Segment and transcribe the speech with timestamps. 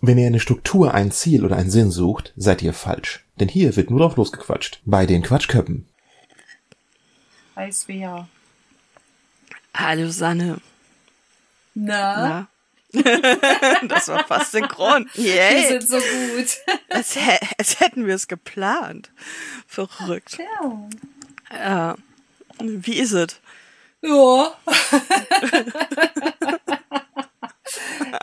[0.00, 3.24] Wenn ihr eine Struktur, ein Ziel oder einen Sinn sucht, seid ihr falsch.
[3.40, 4.80] Denn hier wird nur drauf losgequatscht.
[4.84, 5.86] Bei den Quatschköppen.
[7.56, 8.28] Hi Svea.
[9.74, 10.58] Hallo Sanne.
[11.74, 12.48] Na?
[12.92, 13.00] Na?
[13.88, 15.08] das war fast synchron.
[15.14, 15.68] Wir Yay.
[15.68, 16.46] sind so gut.
[16.88, 19.10] Als, hä- als hätten wir es geplant.
[19.66, 20.38] Verrückt.
[20.38, 20.88] Ja.
[21.52, 21.96] Ja.
[22.60, 23.40] Wie ist es?
[24.00, 24.52] Ja.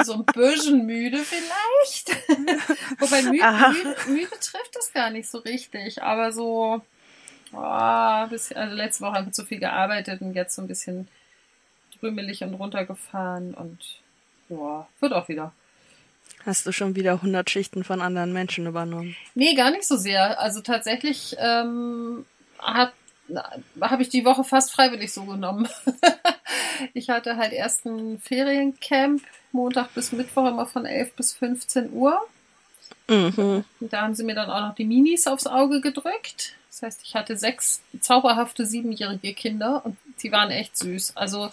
[0.04, 2.10] so ein bisschen müde vielleicht.
[3.00, 6.02] Wobei müde, müde, müde trifft das gar nicht so richtig.
[6.04, 6.82] Aber so,
[7.54, 11.08] oh, bisschen, also letzte Woche haben wir zu viel gearbeitet und jetzt so ein bisschen
[12.00, 14.02] drümelig und runtergefahren und
[14.50, 15.54] ja, wird auch wieder.
[16.46, 19.16] Hast du schon wieder 100 Schichten von anderen Menschen übernommen?
[19.34, 20.40] Nee, gar nicht so sehr.
[20.40, 22.26] Also tatsächlich ähm,
[23.34, 25.68] habe hab ich die Woche fast freiwillig so genommen.
[26.94, 32.20] ich hatte halt erst ein Feriencamp, Montag bis Mittwoch immer von 11 bis 15 Uhr.
[33.08, 33.64] Mhm.
[33.80, 36.56] Da haben sie mir dann auch noch die Minis aufs Auge gedrückt.
[36.70, 41.16] Das heißt, ich hatte sechs zauberhafte siebenjährige Kinder und die waren echt süß.
[41.16, 41.52] Also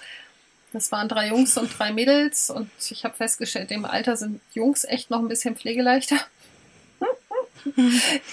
[0.73, 4.85] das waren drei Jungs und drei Mädels und ich habe festgestellt, im Alter sind Jungs
[4.85, 6.17] echt noch ein bisschen pflegeleichter.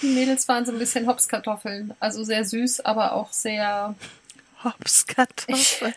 [0.02, 3.94] Die Mädels waren so ein bisschen Hopskartoffeln, also sehr süß, aber auch sehr.
[4.64, 5.94] Hopskartoffel.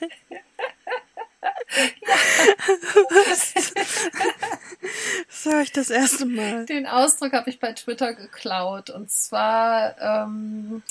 [5.28, 6.66] Das höre ich das erste Mal.
[6.66, 10.84] Den Ausdruck habe ich bei Twitter geklaut und zwar ähm,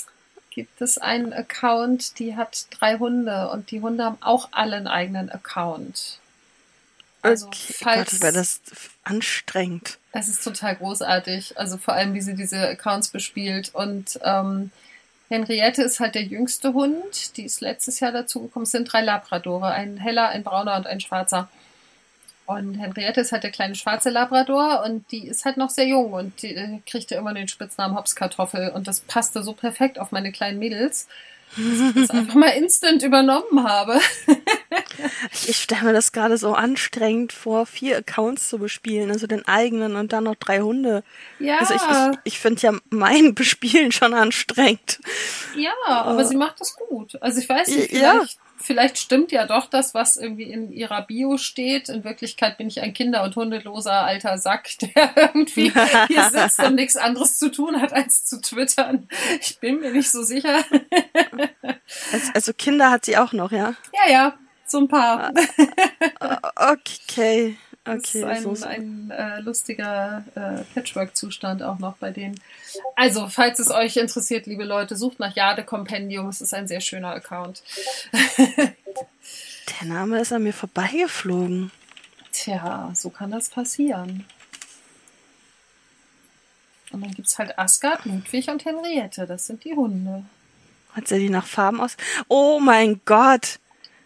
[0.49, 4.87] gibt es einen Account, die hat drei Hunde und die Hunde haben auch alle einen
[4.87, 6.19] eigenen Account.
[7.23, 8.61] Also okay, falls Gott, wäre das
[9.03, 9.97] anstrengend.
[10.11, 11.57] Es ist total großartig.
[11.57, 13.73] Also vor allem, wie sie diese Accounts bespielt.
[13.73, 14.71] Und ähm,
[15.29, 17.37] Henriette ist halt der jüngste Hund.
[17.37, 18.65] Die ist letztes Jahr dazugekommen.
[18.65, 19.67] Es sind drei Labradore.
[19.67, 21.49] Ein heller, ein brauner und ein schwarzer.
[22.45, 26.11] Und Henriette ist halt der kleine schwarze Labrador und die ist halt noch sehr jung
[26.11, 30.33] und die äh, kriegte immer den Spitznamen Hopskartoffel und das passte so perfekt auf meine
[30.33, 31.07] kleinen Mädels,
[31.95, 33.99] das einfach mal instant übernommen habe.
[35.47, 39.95] Ich, stelle mir das gerade so anstrengend vor, vier Accounts zu bespielen, also den eigenen
[39.95, 41.03] und dann noch drei Hunde.
[41.39, 44.99] Ja, Also ich, ich, ich finde ja mein Bespielen schon anstrengend.
[45.55, 47.21] ja, aber sie macht das gut.
[47.21, 48.23] Also ich weiß nicht, Ja.
[48.63, 51.89] Vielleicht, stimmt ja doch das, was irgendwie in ihrer Bio steht.
[51.89, 55.71] In Wirklichkeit bin ich ein kinder- und hundeloser alter Sack, der irgendwie
[56.07, 59.07] hier sitzt und nichts anderes zu tun hat, als zu twittern.
[59.41, 60.63] Ich bin mir nicht so sicher.
[62.11, 63.75] Also, also Kinder hat sie auch noch, ja?
[63.93, 65.33] Ja, ja, so ein paar.
[66.55, 68.19] Okay, Das okay.
[68.19, 68.65] ist ein, so, so.
[68.65, 72.39] ein äh, lustiger äh, Patchwork-Zustand auch noch bei denen.
[72.95, 76.29] Also, falls es euch interessiert, liebe Leute, sucht nach Jade Kompendium.
[76.29, 77.61] Es ist ein sehr schöner Account.
[79.81, 81.71] Der Name ist an mir vorbeigeflogen.
[82.31, 84.25] Tja, so kann das passieren.
[86.91, 89.25] Und dann gibt's halt Asgard, Ludwig und Henriette.
[89.25, 90.23] Das sind die Hunde.
[90.93, 91.97] Hat sie die nach Farben aus?
[92.27, 93.59] Oh mein Gott!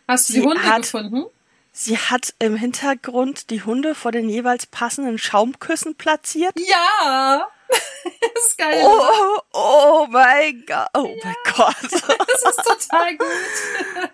[0.08, 1.26] Hast du Sie die Hunde hat- gefunden?
[1.80, 6.56] Sie hat im Hintergrund die Hunde vor den jeweils passenden Schaumküssen platziert.
[6.58, 7.48] Ja!
[7.70, 8.82] das ist geil.
[8.84, 10.88] Oh, oh, mein Gott.
[10.96, 11.76] Oh mein Gott.
[12.42, 13.28] Das ist total gut.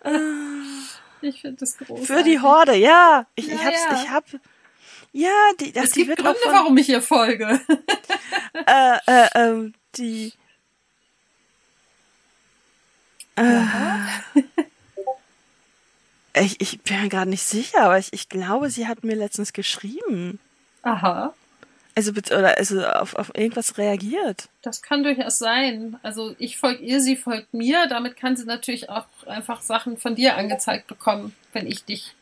[1.22, 2.06] Ich finde das großartig.
[2.08, 3.28] Für die Horde, ja.
[3.36, 4.02] Ich, ich Ja, hab's, ja.
[4.04, 4.26] ich hab.
[5.14, 7.62] Ja, die, ach, Es die gibt wird Gründe, von, warum ich hier folge.
[8.54, 10.34] äh, äh, ähm, die.
[13.38, 13.62] Äh,
[16.46, 19.54] ich, ich bin mir gerade nicht sicher, aber ich, ich glaube, sie hat mir letztens
[19.54, 20.40] geschrieben.
[20.82, 21.34] Aha.
[21.96, 24.50] Also, oder also auf, auf irgendwas reagiert.
[24.64, 25.98] Das kann durchaus sein.
[26.02, 27.88] Also ich folge ihr, sie folgt mir.
[27.88, 32.16] Damit kann sie natürlich auch einfach Sachen von dir angezeigt bekommen, wenn ich dich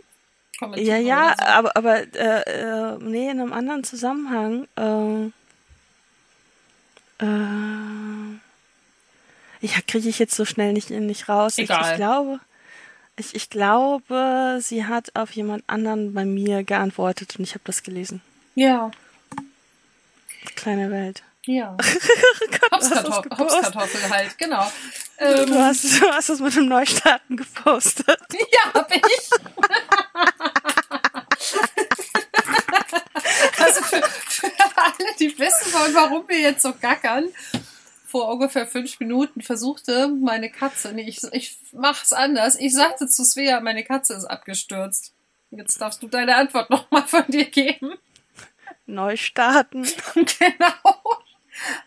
[0.59, 0.97] kommentiere.
[0.97, 1.45] Ja, ja, so.
[1.45, 4.67] aber, aber äh, äh, nee, in einem anderen Zusammenhang.
[4.75, 5.31] Äh,
[7.23, 8.37] äh,
[9.61, 11.57] ja, kriege ich jetzt so schnell nicht, nicht raus.
[11.57, 11.91] Ich, Egal.
[11.91, 12.39] ich glaube,
[13.17, 17.83] ich, ich glaube, sie hat auf jemand anderen bei mir geantwortet und ich habe das
[17.83, 18.21] gelesen.
[18.55, 18.91] Ja,
[20.55, 21.21] Kleine Welt.
[21.45, 21.77] ja.
[22.71, 23.37] hast das Hopskartoffel?
[23.37, 24.71] Hopskartoffel halt, genau.
[25.19, 28.19] Du Ähm, hast, du hast das mit dem Neustarten gepostet.
[28.33, 29.01] ja, hab ich.
[33.59, 37.25] also für, für alle, die wissen wollen, warum wir jetzt so gackern,
[38.11, 42.59] vor ungefähr fünf Minuten versuchte meine Katze, nee, ich, ich mach's anders.
[42.59, 45.13] Ich sagte zu Svea, meine Katze ist abgestürzt.
[45.49, 47.93] Jetzt darfst du deine Antwort nochmal von dir geben.
[48.85, 49.83] Neustarten.
[50.13, 51.21] genau.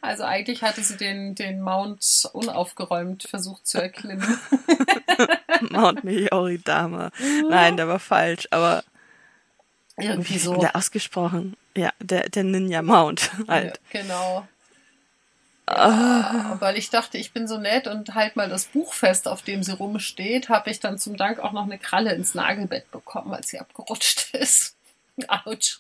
[0.00, 4.38] Also eigentlich hatte sie den, den Mount unaufgeräumt versucht zu erklimmen.
[5.71, 7.11] Mount Meteoridama.
[7.49, 8.82] Nein, der war falsch, aber
[9.99, 10.56] Irgendwie wie so.
[10.56, 11.56] der ausgesprochen?
[11.76, 13.81] Ja, der, der Ninja Mount halt.
[13.93, 14.49] Ja, genau.
[15.69, 19.43] Ja, weil ich dachte, ich bin so nett und halt mal das Buch fest, auf
[19.43, 23.32] dem sie rumsteht, habe ich dann zum Dank auch noch eine Kralle ins Nagelbett bekommen,
[23.32, 24.76] als sie abgerutscht ist.
[25.28, 25.78] Autsch.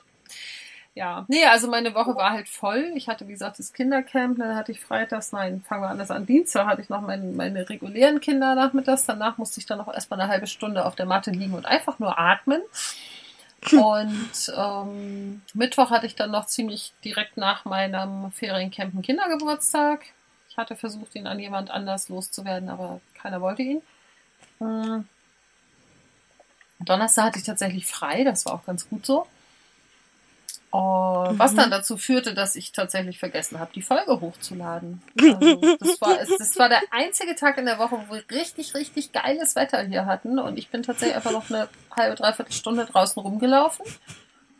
[0.96, 2.92] Ja, nee, also meine Woche war halt voll.
[2.94, 6.24] Ich hatte, wie gesagt, das Kindercamp, dann hatte ich freitags, nein, fangen wir anders an,
[6.24, 9.04] Dienstag hatte ich noch meine, meine regulären Kinder nachmittags.
[9.04, 11.98] Danach musste ich dann noch erstmal eine halbe Stunde auf der Matte liegen und einfach
[11.98, 12.62] nur atmen.
[13.72, 20.04] Und ähm, Mittwoch hatte ich dann noch ziemlich direkt nach meinem Feriencamp einen Kindergeburtstag.
[20.48, 23.82] Ich hatte versucht, ihn an jemand anders loszuwerden, aber keiner wollte ihn.
[24.58, 25.08] Hm.
[26.80, 29.26] Donnerstag hatte ich tatsächlich frei, das war auch ganz gut so.
[30.74, 31.38] Und mhm.
[31.38, 35.00] was dann dazu führte, dass ich tatsächlich vergessen habe, die Folge hochzuladen.
[35.24, 39.12] Also das, war, das war der einzige Tag in der Woche, wo wir richtig, richtig
[39.12, 40.40] geiles Wetter hier hatten.
[40.40, 43.86] Und ich bin tatsächlich einfach noch eine halbe, dreiviertel Stunde draußen rumgelaufen,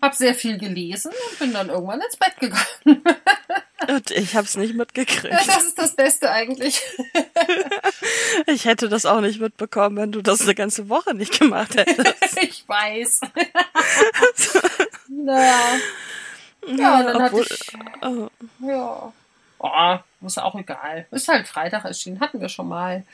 [0.01, 3.03] habe sehr viel gelesen und bin dann irgendwann ins Bett gegangen.
[3.87, 5.35] Und ich habe es nicht mitgekriegt.
[5.35, 6.81] Ja, das ist das Beste eigentlich.
[8.47, 12.43] Ich hätte das auch nicht mitbekommen, wenn du das eine ganze Woche nicht gemacht hättest.
[12.43, 13.21] ich weiß.
[15.09, 15.79] Naja.
[16.67, 17.73] Ja, und dann Obwohl, hatte ich.
[18.03, 18.29] Oh.
[18.67, 19.13] Ja.
[19.59, 21.07] Oh, ist auch egal.
[21.11, 23.05] Ist halt Freitag erschienen, hatten wir schon mal.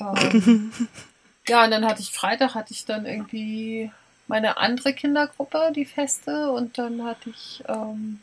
[0.00, 0.72] Ähm,
[1.48, 3.90] ja, und dann hatte ich Freitag, hatte ich dann irgendwie
[4.26, 8.20] meine andere Kindergruppe, die Feste, und dann hatte ich ähm,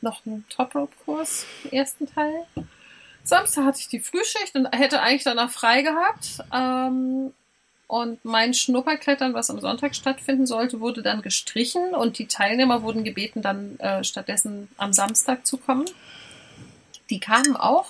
[0.00, 2.46] noch einen Top-Rope-Kurs im ersten Teil.
[3.24, 6.44] Samstag hatte ich die Frühschicht und hätte eigentlich danach frei gehabt.
[6.52, 7.34] Ähm,
[7.88, 13.04] und mein Schnupperklettern, was am Sonntag stattfinden sollte, wurde dann gestrichen und die Teilnehmer wurden
[13.04, 15.84] gebeten, dann äh, stattdessen am Samstag zu kommen.
[17.10, 17.86] Die kamen auch.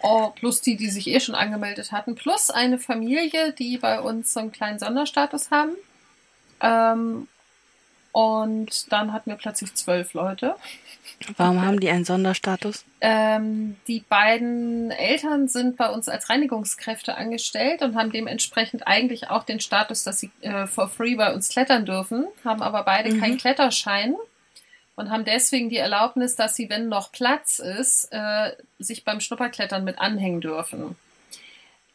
[0.00, 4.32] Oh, plus die, die sich eh schon angemeldet hatten, plus eine Familie, die bei uns
[4.32, 5.72] so einen kleinen Sonderstatus haben.
[6.60, 7.26] Ähm,
[8.18, 10.56] und dann hatten wir plötzlich zwölf Leute.
[11.36, 12.84] Warum haben die einen Sonderstatus?
[13.00, 19.44] Ähm, die beiden Eltern sind bei uns als Reinigungskräfte angestellt und haben dementsprechend eigentlich auch
[19.44, 23.20] den Status, dass sie äh, for free bei uns klettern dürfen, haben aber beide mhm.
[23.20, 24.16] keinen Kletterschein
[24.96, 28.50] und haben deswegen die Erlaubnis, dass sie, wenn noch Platz ist, äh,
[28.80, 30.96] sich beim Schnupperklettern mit anhängen dürfen.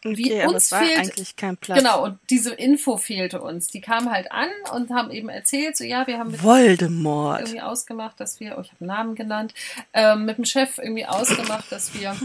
[0.04, 1.80] Wie okay, uns fehlt eigentlich kein Platz.
[1.80, 3.68] Genau, und diese Info fehlte uns.
[3.68, 7.62] Die kamen halt an und haben eben erzählt, so ja, wir haben mit Voldemort irgendwie
[7.62, 9.54] ausgemacht, dass wir, oh, ich habe einen Namen genannt,
[9.94, 12.16] ähm, mit dem Chef irgendwie ausgemacht, dass wir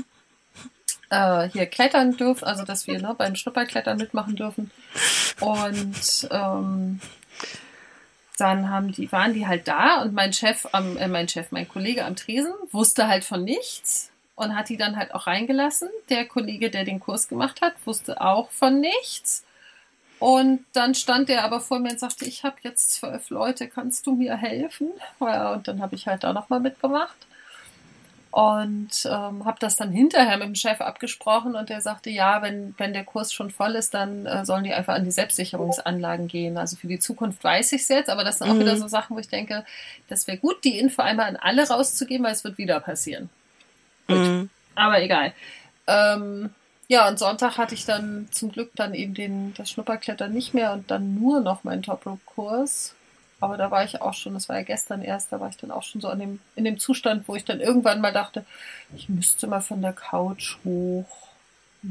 [1.11, 4.71] äh, hier klettern dürfen, also dass wir ne, beim Schnupperklettern mitmachen dürfen.
[5.41, 7.01] Und ähm,
[8.39, 11.69] dann haben die, waren die halt da und mein Chef, am, äh, mein Chef, mein
[11.69, 15.89] Kollege am Tresen wusste halt von nichts und hat die dann halt auch reingelassen.
[16.09, 19.45] Der Kollege, der den Kurs gemacht hat, wusste auch von nichts.
[20.21, 24.07] Und dann stand der aber vor mir und sagte, ich habe jetzt zwölf Leute, kannst
[24.07, 24.91] du mir helfen?
[25.21, 27.27] Ja, und dann habe ich halt da nochmal mitgemacht
[28.31, 32.75] und ähm, habe das dann hinterher mit dem Chef abgesprochen und der sagte, ja, wenn,
[32.79, 36.59] wenn der Kurs schon voll ist, dann äh, sollen die einfach an die Selbstsicherungsanlagen gehen.
[36.59, 38.61] Also für die Zukunft weiß ich es jetzt, aber das sind auch mhm.
[38.61, 39.65] wieder so Sachen, wo ich denke,
[40.09, 43.31] das wäre gut, die Info einmal an alle rauszugeben, weil es wird wieder passieren.
[44.09, 44.51] Mhm.
[44.75, 45.33] Aber egal.
[45.87, 46.51] Ähm,
[46.89, 50.73] ja, und Sonntag hatte ich dann zum Glück dann eben den, das Schnupperklettern nicht mehr
[50.73, 52.95] und dann nur noch meinen Top-Rope-Kurs.
[53.41, 55.71] Aber da war ich auch schon, das war ja gestern erst, da war ich dann
[55.71, 58.45] auch schon so an dem, in dem Zustand, wo ich dann irgendwann mal dachte,
[58.97, 61.29] ich müsste mal von der Couch hoch.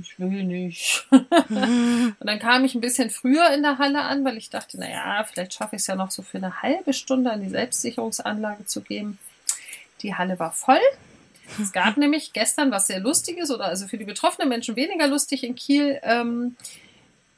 [0.01, 1.07] Ich will nicht.
[1.11, 2.15] Mhm.
[2.19, 5.23] und dann kam ich ein bisschen früher in der Halle an, weil ich dachte, naja,
[5.23, 8.81] vielleicht schaffe ich es ja noch so für eine halbe Stunde an die Selbstsicherungsanlage zu
[8.81, 9.17] geben.
[10.01, 10.81] Die Halle war voll.
[11.61, 15.43] Es gab nämlich gestern was sehr Lustiges oder also für die betroffenen Menschen weniger lustig
[15.43, 15.99] in Kiel.
[16.03, 16.55] Ähm,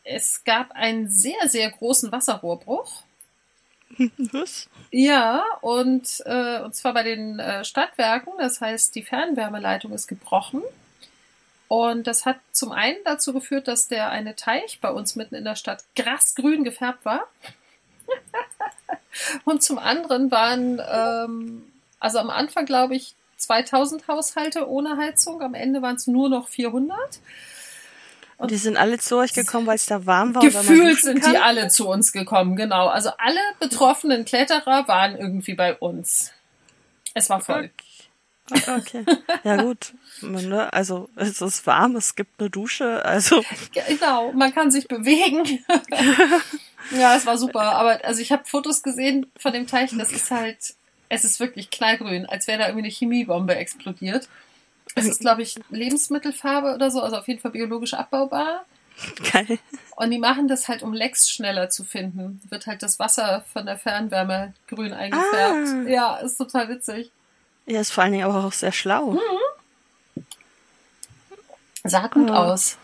[0.03, 3.03] es gab einen sehr, sehr großen Wasserrohrbruch.
[4.17, 4.69] Was?
[4.91, 8.33] Ja, und, äh, und zwar bei den äh, Stadtwerken.
[8.39, 10.63] Das heißt, die Fernwärmeleitung ist gebrochen.
[11.67, 15.43] Und das hat zum einen dazu geführt, dass der eine Teich bei uns mitten in
[15.43, 17.27] der Stadt grasgrün gefärbt war.
[19.45, 25.41] und zum anderen waren, ähm, also am Anfang glaube ich, 2000 Haushalte ohne Heizung.
[25.41, 26.97] Am Ende waren es nur noch 400.
[28.37, 30.41] Und die sind alle zu euch gekommen, weil es da warm war.
[30.41, 31.33] Gefühlt sind kann?
[31.33, 32.87] die alle zu uns gekommen, genau.
[32.87, 36.31] Also alle betroffenen Kletterer waren irgendwie bei uns.
[37.13, 37.69] Es war voll.
[38.49, 38.71] Okay.
[38.77, 39.05] okay.
[39.43, 39.93] Ja gut.
[40.21, 43.43] Ne, also es ist warm, es gibt eine Dusche, also.
[43.73, 45.45] Genau, man kann sich bewegen.
[46.91, 47.61] ja, es war super.
[47.61, 50.75] Aber also ich habe Fotos gesehen von dem Teich, das ist halt
[51.09, 54.29] es ist wirklich knallgrün, als wäre da irgendwie eine Chemiebombe explodiert.
[54.95, 58.65] Es ist, glaube ich, Lebensmittelfarbe oder so, also auf jeden Fall biologisch abbaubar.
[59.31, 59.59] Geil.
[59.95, 62.41] Und die machen das halt, um Lecks schneller zu finden.
[62.49, 65.67] Wird halt das Wasser von der Fernwärme grün eingefärbt.
[65.69, 65.89] Ah.
[65.89, 67.11] Ja, ist total witzig.
[67.65, 69.17] Ja, ist vor allen Dingen aber auch sehr schlau.
[71.83, 72.51] Sah gut Ah.
[72.51, 72.77] aus.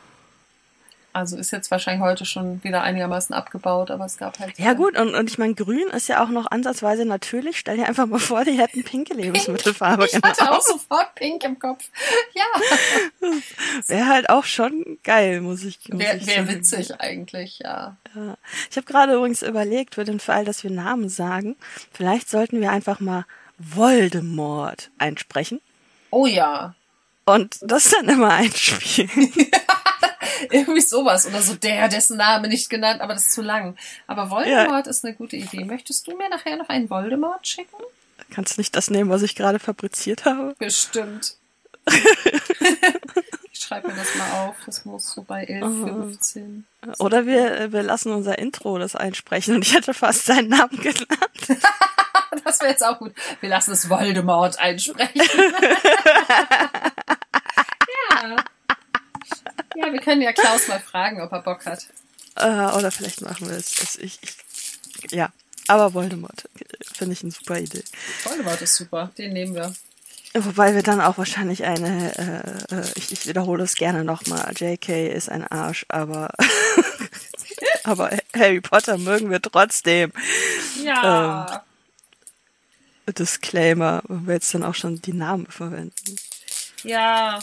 [1.15, 4.59] Also ist jetzt wahrscheinlich heute schon wieder einigermaßen abgebaut, aber es gab halt.
[4.59, 7.57] Ja gut, und, und ich meine, grün ist ja auch noch ansatzweise natürlich.
[7.57, 10.07] Stell dir einfach mal vor, die hätten pinke Lebensmittelfarbe.
[10.07, 10.57] Ich hatte genau.
[10.57, 11.87] auch sofort pink im Kopf.
[12.33, 13.29] Ja,
[13.87, 17.95] Wäre halt auch schon geil, muss ich, muss wäre ich wär witzig eigentlich, ja.
[18.13, 18.35] Ja.
[18.69, 21.55] Ich habe gerade übrigens überlegt, für den Fall, dass wir Namen sagen,
[21.93, 23.25] vielleicht sollten wir einfach mal
[23.57, 25.61] Voldemort einsprechen
[26.11, 26.75] Oh ja.
[27.23, 29.31] und das dann immer einspielen.
[30.51, 31.25] Irgendwie sowas.
[31.27, 33.75] Oder so der, dessen Name nicht genannt, aber das ist zu lang.
[34.07, 35.63] Aber Voldemort ist eine gute Idee.
[35.65, 37.77] Möchtest du mir nachher noch einen Voldemort schicken?
[38.31, 40.55] Kannst nicht das nehmen, was ich gerade fabriziert habe?
[40.57, 41.35] Bestimmt.
[43.51, 44.55] ich schreibe mir das mal auf.
[44.65, 46.63] Das muss so bei 11.15.
[46.99, 51.63] Oder wir, wir lassen unser Intro das einsprechen und ich hätte fast seinen Namen genannt.
[52.43, 53.13] Das wäre jetzt auch gut.
[53.39, 55.21] Wir lassen es Voldemort einsprechen.
[58.21, 58.35] ja.
[59.75, 61.87] Ja, wir können ja Klaus mal fragen, ob er Bock hat.
[62.35, 63.81] Äh, oder vielleicht machen wir es.
[63.81, 65.29] es ich, ich, ja,
[65.67, 66.49] aber Voldemort
[66.93, 67.83] finde ich eine super Idee.
[68.23, 69.11] Voldemort ist super.
[69.17, 69.73] Den nehmen wir.
[70.37, 75.13] Wobei wir dann auch wahrscheinlich eine, äh, äh, ich, ich wiederhole es gerne nochmal, JK
[75.13, 76.29] ist ein Arsch, aber,
[77.85, 80.11] aber Harry Potter mögen wir trotzdem.
[80.83, 81.63] Ja.
[83.07, 86.17] Disclaimer, wenn wir jetzt dann auch schon die Namen verwenden.
[86.83, 87.39] Ja.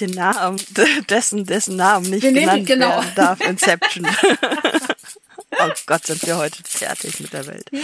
[0.00, 0.60] Den Namen,
[1.10, 2.88] dessen, dessen Namen nicht Wir nehmen- genannt genau.
[3.02, 4.06] werden darf, Inception.
[5.58, 7.66] oh Gott, sind wir heute fertig mit der Welt.
[7.70, 7.82] Wir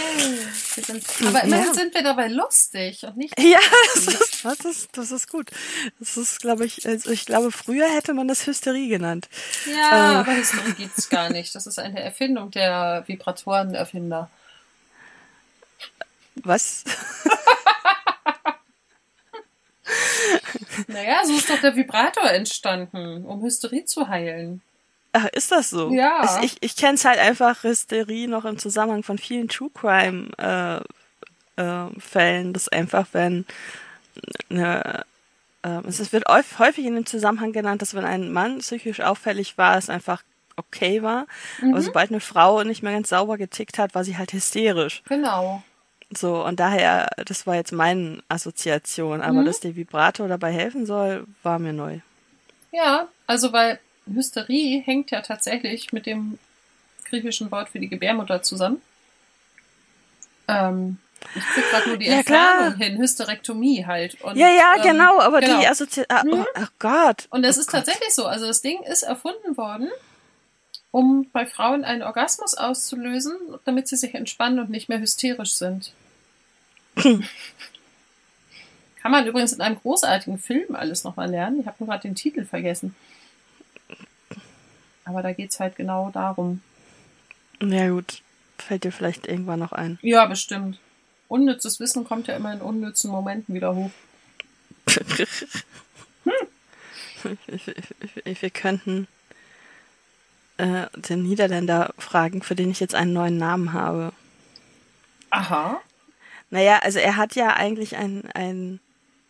[0.83, 1.73] sind, aber immerhin Ja.
[1.73, 3.39] sind wir dabei lustig und nicht.
[3.39, 3.59] Ja,
[3.93, 5.49] das ist, das ist, das ist gut.
[5.99, 9.27] Das ist, glaube ich, also ich glaube, früher hätte man das Hysterie genannt.
[9.65, 10.15] Ja, Äh.
[10.17, 11.53] aber Hysterie gibt's gar nicht.
[11.53, 14.29] Das ist eine Erfindung der Vibratorenerfinder.
[16.43, 16.83] Was?
[20.87, 24.61] Naja, so ist doch der Vibrator entstanden, um Hysterie zu heilen.
[25.13, 25.91] Ach, ist das so?
[25.91, 26.19] Ja.
[26.19, 30.29] Also ich ich kenne es halt einfach Hysterie noch im Zusammenhang von vielen True Crime
[30.37, 33.45] äh, äh, Fällen, dass einfach wenn
[34.49, 35.05] eine
[35.63, 39.57] äh, es wird häufig, häufig in dem Zusammenhang genannt, dass wenn ein Mann psychisch auffällig
[39.57, 40.23] war, es einfach
[40.55, 41.27] okay war.
[41.61, 41.73] Mhm.
[41.73, 45.03] Aber sobald eine Frau nicht mehr ganz sauber getickt hat, war sie halt hysterisch.
[45.07, 45.63] Genau.
[46.09, 49.45] So, und daher, das war jetzt meine Assoziation, aber Mhm.
[49.45, 51.99] dass der Vibrator dabei helfen soll, war mir neu.
[52.71, 56.39] Ja, also weil Hysterie hängt ja tatsächlich mit dem
[57.05, 58.81] griechischen Wort für die Gebärmutter zusammen.
[60.47, 60.97] Ähm,
[61.35, 62.17] ich krieg gerade nur die Ja.
[62.19, 64.21] Entfernung hin, Hysterektomie halt.
[64.21, 65.59] Und, ja, ja, ähm, genau, aber genau.
[65.59, 66.45] die Assoziation, oh, Mhm.
[66.57, 67.27] oh Gott.
[67.31, 67.79] Und es oh ist Gott.
[67.85, 68.25] tatsächlich so.
[68.25, 69.89] Also das Ding ist erfunden worden,
[70.97, 75.93] um bei Frauen einen Orgasmus auszulösen, damit sie sich entspannen und nicht mehr hysterisch sind.
[76.95, 77.23] Kann
[79.11, 81.59] man übrigens in einem großartigen Film alles nochmal lernen.
[81.59, 82.95] Ich habe nur gerade den Titel vergessen.
[85.05, 86.63] Aber da geht's halt genau darum.
[87.61, 88.23] Ja, gut.
[88.57, 89.99] Fällt dir vielleicht irgendwann noch ein.
[90.01, 90.79] Ja, bestimmt.
[91.27, 93.91] Unnützes Wissen kommt ja immer in unnützen Momenten wieder hoch.
[98.23, 99.07] Wir könnten
[100.57, 104.11] äh, den Niederländer fragen, für den ich jetzt einen neuen Namen habe.
[105.29, 105.81] Aha.
[106.49, 108.79] Naja, also er hat ja eigentlich ein, ein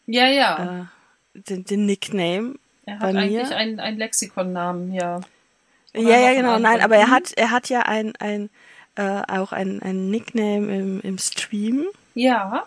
[0.05, 0.87] Ja, ja.
[1.35, 2.55] äh, den, den Nickname.
[2.85, 5.21] er hat eigentlich einen, einen Lexikonnamen, ja.
[5.93, 7.11] Oder ja, ja, genau, nein, aber er Mhm.
[7.11, 8.49] hat, er hat ja ein, ein
[8.95, 12.63] äh, auch ein, ein Nickname im, im Stream Ja,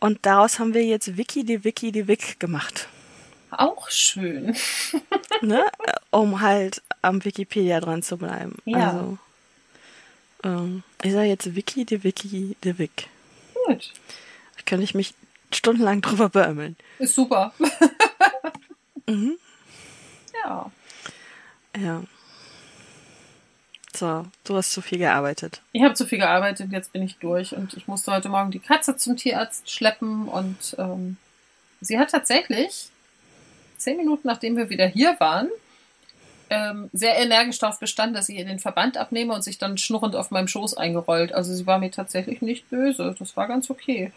[0.00, 2.88] und daraus haben wir jetzt Wiki die Wiki die Wick gemacht.
[3.60, 4.56] Auch schön.
[5.42, 5.64] ne?
[6.10, 8.56] Um halt am Wikipedia dran zu bleiben.
[8.64, 8.90] Ja.
[8.90, 9.18] Also,
[10.44, 13.08] ähm, ich sage jetzt Wiki die Wiki die Wick.
[13.66, 13.92] Gut.
[14.56, 15.14] Da könnte ich mich
[15.52, 16.76] stundenlang drüber beömmeln.
[16.98, 17.52] Ist super.
[19.06, 19.36] Mhm.
[20.42, 20.70] Ja.
[21.76, 22.02] Ja.
[23.94, 25.62] So, du hast zu viel gearbeitet.
[25.72, 28.58] Ich habe zu viel gearbeitet, jetzt bin ich durch und ich musste heute Morgen die
[28.58, 31.16] Katze zum Tierarzt schleppen und ähm,
[31.80, 32.88] sie hat tatsächlich
[33.84, 35.48] zehn Minuten nachdem wir wieder hier waren,
[36.50, 40.16] ähm, sehr energisch darauf bestanden, dass ich ihr den Verband abnehme und sich dann schnurrend
[40.16, 41.32] auf meinem Schoß eingerollt.
[41.32, 43.14] Also sie war mir tatsächlich nicht böse.
[43.18, 44.12] Das war ganz okay.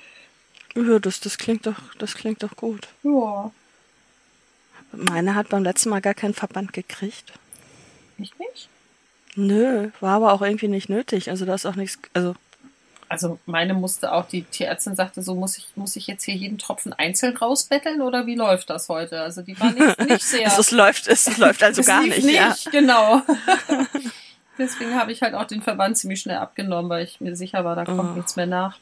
[0.75, 2.87] Ja, das, das klingt doch, das klingt doch gut.
[3.03, 3.51] Ja,
[4.91, 7.33] Meine hat beim letzten Mal gar keinen Verband gekriegt.
[8.17, 8.69] ich nicht?
[9.35, 11.29] Nö, war aber auch irgendwie nicht nötig.
[11.29, 12.35] Also da ist auch nichts, also
[13.09, 16.57] Also meine musste auch, die Tierärztin sagte, so muss ich, muss ich jetzt hier jeden
[16.57, 19.21] Tropfen einzeln rausbetteln oder wie läuft das heute?
[19.21, 20.45] Also die war nicht, nicht sehr.
[20.47, 22.53] also es läuft, es läuft also es gar nicht, nicht, ja.
[22.71, 23.21] genau.
[24.57, 27.75] Deswegen habe ich halt auch den Verband ziemlich schnell abgenommen, weil ich mir sicher war,
[27.75, 28.15] da kommt Oh.
[28.15, 28.77] nichts mehr nach.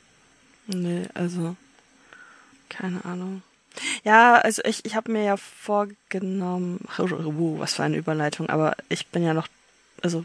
[0.68, 1.56] Nee, also
[2.70, 3.44] keine Ahnung.
[4.04, 9.08] Ja, also ich, ich habe mir ja vorgenommen, uh, was für eine Überleitung, aber ich
[9.08, 9.48] bin ja noch,
[10.02, 10.24] also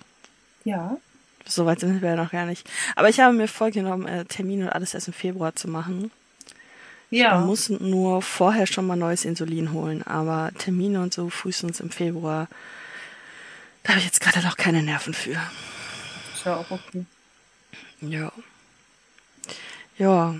[0.64, 0.96] Ja.
[1.44, 2.68] So weit sind wir ja noch gar nicht.
[2.96, 6.10] Aber ich habe mir vorgenommen, äh, Termine und alles erst im Februar zu machen.
[7.10, 7.34] Ja.
[7.36, 11.90] Man muss nur vorher schon mal neues Insulin holen, aber Termine und so frühestens im
[11.90, 12.46] Februar,
[13.82, 15.36] da habe ich jetzt gerade noch keine Nerven für.
[16.34, 17.04] Ist ja auch okay.
[18.00, 18.32] Ja.
[19.98, 20.36] Ja.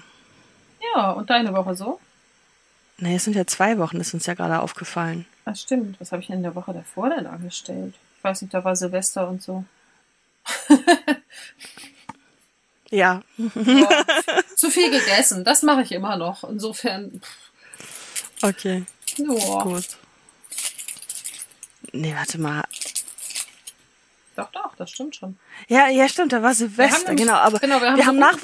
[0.94, 2.00] Ja, und deine Woche so?
[2.98, 5.26] Nee, es sind ja zwei Wochen, ist uns ja gerade aufgefallen.
[5.44, 6.00] Ah, stimmt.
[6.00, 7.94] Was habe ich denn in der Woche davor denn angestellt?
[8.16, 9.64] Ich weiß nicht, da war Silvester und so.
[12.92, 13.22] Ja.
[13.54, 14.04] Ja,
[14.56, 15.44] zu viel gegessen.
[15.44, 16.42] Das mache ich immer noch.
[16.42, 17.22] Insofern,
[18.42, 18.84] Okay,
[19.16, 19.62] ja.
[19.62, 19.86] gut.
[21.92, 22.64] Nee, warte mal.
[24.36, 25.38] Doch, doch, das stimmt schon.
[25.68, 27.34] Ja, ja, stimmt, da war Silvester, genau.
[27.34, 28.38] Aber genau, wir haben wir haben nach,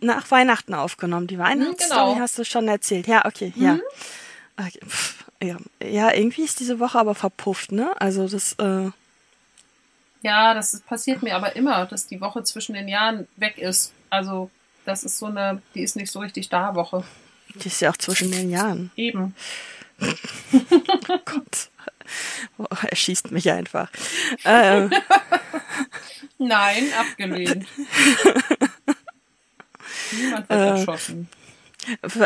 [0.00, 1.26] nach Weihnachten aufgenommen.
[1.26, 2.20] Die Weihnachtsstory genau.
[2.20, 3.06] hast du schon erzählt.
[3.06, 3.78] Ja, okay, ja.
[4.56, 5.56] Okay, pff, ja.
[5.82, 7.98] Ja, irgendwie ist diese Woche aber verpufft, ne?
[8.00, 8.90] Also das, äh,
[10.22, 13.92] Ja, das ist, passiert mir aber immer, dass die Woche zwischen den Jahren weg ist.
[14.10, 14.50] Also,
[14.84, 17.04] das ist so eine, die ist nicht so richtig da Woche.
[17.54, 18.90] die ist ja auch zwischen den Jahren.
[18.96, 19.34] Eben.
[21.24, 21.70] Gott.
[22.58, 23.90] Oh, er schießt mich einfach.
[24.44, 24.88] äh,
[26.38, 27.66] Nein, abgelehnt.
[30.12, 30.68] Niemand wird Äh.
[30.80, 31.28] erschossen.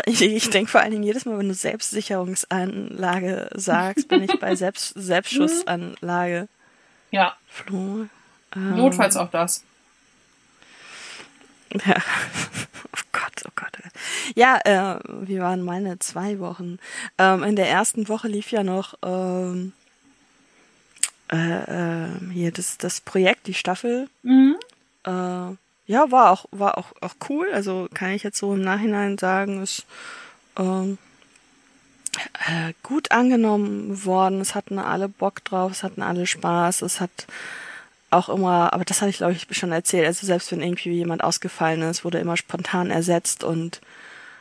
[0.05, 4.55] ich ich denke vor allen Dingen jedes Mal, wenn du Selbstsicherungsanlage sagst, bin ich bei
[4.55, 6.47] Selbst Selbstschussanlage.
[7.15, 8.07] Ja, Flo.
[8.53, 9.63] Ähm, notfalls auch das.
[11.85, 11.95] Ja.
[12.97, 13.71] Oh Gott, oh Gott.
[14.35, 16.79] Ja, äh, wie waren meine zwei Wochen?
[17.17, 19.73] Ähm, in der ersten Woche lief ja noch ähm,
[21.29, 24.09] äh, äh, hier das, das Projekt, die Staffel.
[24.23, 24.55] Mhm.
[25.05, 27.47] Äh, ja, war auch, war auch, auch cool.
[27.53, 29.85] Also kann ich jetzt so im Nachhinein sagen, ist
[30.57, 30.97] ähm,
[32.17, 34.41] äh, gut angenommen worden.
[34.41, 37.27] Es hatten alle Bock drauf, es hatten alle Spaß, es hat
[38.11, 41.23] auch immer, aber das hatte ich glaube ich schon erzählt, also selbst wenn irgendwie jemand
[41.23, 43.81] ausgefallen ist, wurde immer spontan ersetzt und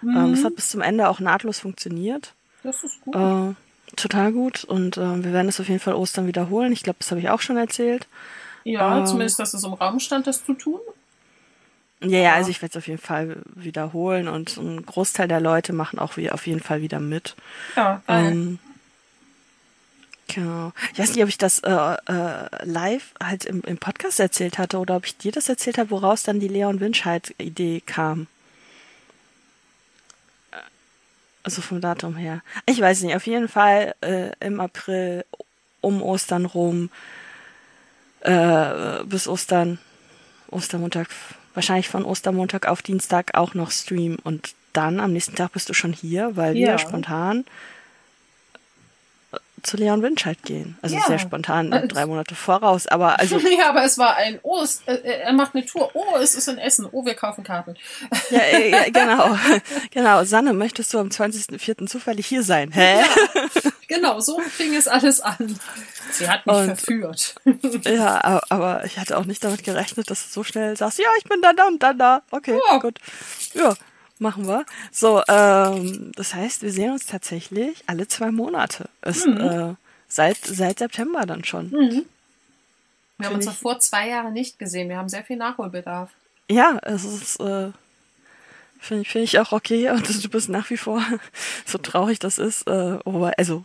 [0.03, 2.35] ähm, es hat bis zum Ende auch nahtlos funktioniert.
[2.63, 3.15] Das ist gut.
[3.15, 3.55] Äh,
[3.97, 6.73] total gut und äh, wir werden es auf jeden Fall Ostern wiederholen.
[6.73, 8.07] Ich glaube, das habe ich auch schon erzählt.
[8.65, 10.81] ja, ähm, zumindest, dass es im Raum stand, das zu tun.
[12.11, 15.73] Ja, ja, also ich werde es auf jeden Fall wiederholen und ein Großteil der Leute
[15.73, 17.37] machen auch wie, auf jeden Fall wieder mit.
[17.77, 18.59] Ja, weil, Ähm,
[20.29, 20.73] genau.
[20.93, 24.79] Ich weiß nicht, ob ich das äh, äh, live halt im, im Podcast erzählt hatte
[24.79, 28.27] oder ob ich dir das erzählt habe, woraus dann die Leon Winscheid-Idee kam.
[31.43, 32.41] Also vom Datum her.
[32.65, 35.25] Ich weiß nicht, auf jeden Fall äh, im April
[35.83, 36.89] um Ostern rum
[38.21, 39.79] äh, bis Ostern,
[40.51, 41.09] Ostermontag,
[41.55, 45.75] wahrscheinlich von Ostermontag auf Dienstag auch noch Stream und dann am nächsten Tag bist du
[45.75, 46.79] schon hier, weil wir Ja.
[46.79, 47.45] spontan äh,
[49.65, 50.79] zu Leon Winscheid gehen.
[50.83, 51.03] Also Ja.
[51.07, 54.83] sehr spontan, Also- drei Monate voraus, aber also ja, aber es war ein, oh, es,
[54.87, 57.75] äh, er macht eine Tour, oh, es ist in Essen, oh, wir kaufen Karten.
[58.31, 59.37] ja, äh, ja, genau,
[59.91, 60.25] genau.
[60.25, 61.87] Sanne, möchtest du am 20.04.
[61.87, 62.71] zufällig hier sein?
[62.73, 63.03] Hä?
[63.89, 65.59] Genau, so fing es alles an.
[66.13, 67.35] Sie hat mich Und- verführt.
[67.85, 71.25] Ja, aber, ich hatte auch nicht damit gerechnet, dass du so schnell sagst, ja, ich
[71.25, 72.23] bin dann da und dann da.
[72.31, 72.79] Okay, Ja.
[72.79, 72.99] gut.
[73.55, 73.75] Ja,
[74.19, 74.65] machen wir.
[74.93, 78.89] So, ähm, das heißt, wir sehen uns tatsächlich alle zwei Monate.
[79.03, 79.41] Es, Mhm.
[79.41, 79.75] äh,
[80.09, 81.71] seit, seit September dann schon.
[81.73, 84.89] Wir haben uns ich- davor zwei Jahre nicht gesehen.
[84.89, 86.11] Wir haben sehr viel Nachholbedarf.
[86.51, 87.71] Ja, es ist, äh,
[88.81, 89.91] finde ich, finde ich auch okay.
[89.91, 91.03] Und du bist nach wie vor,
[91.67, 93.65] so traurig das ist, äh, wobei, also,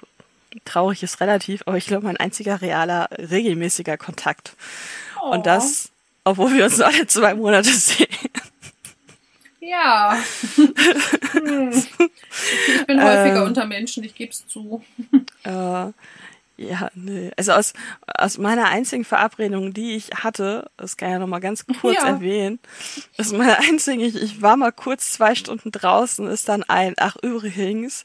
[0.66, 4.54] traurig ist relativ, aber ich glaube, mein einziger realer, regelmäßiger Kontakt.
[5.22, 5.32] Oh.
[5.32, 5.90] Und das,
[6.24, 8.08] obwohl wir uns nur alle zwei Monate sehen.
[9.70, 10.18] Ja.
[11.32, 11.70] Hm.
[11.72, 13.48] Ich bin häufiger Ähm.
[13.48, 14.84] unter Menschen, ich gebe es zu.
[15.44, 15.92] Äh,
[16.62, 17.32] ja, nee.
[17.38, 17.74] Also aus,
[18.06, 21.96] aus meiner einzigen Verabredung, die ich hatte, das kann ich ja noch mal ganz kurz
[21.96, 22.08] Ja.
[22.08, 22.60] erwähnen,
[23.18, 27.16] ist meine einzige, ich, ich war mal kurz zwei Stunden draußen, ist dann ein, ach
[27.22, 28.04] übrigens,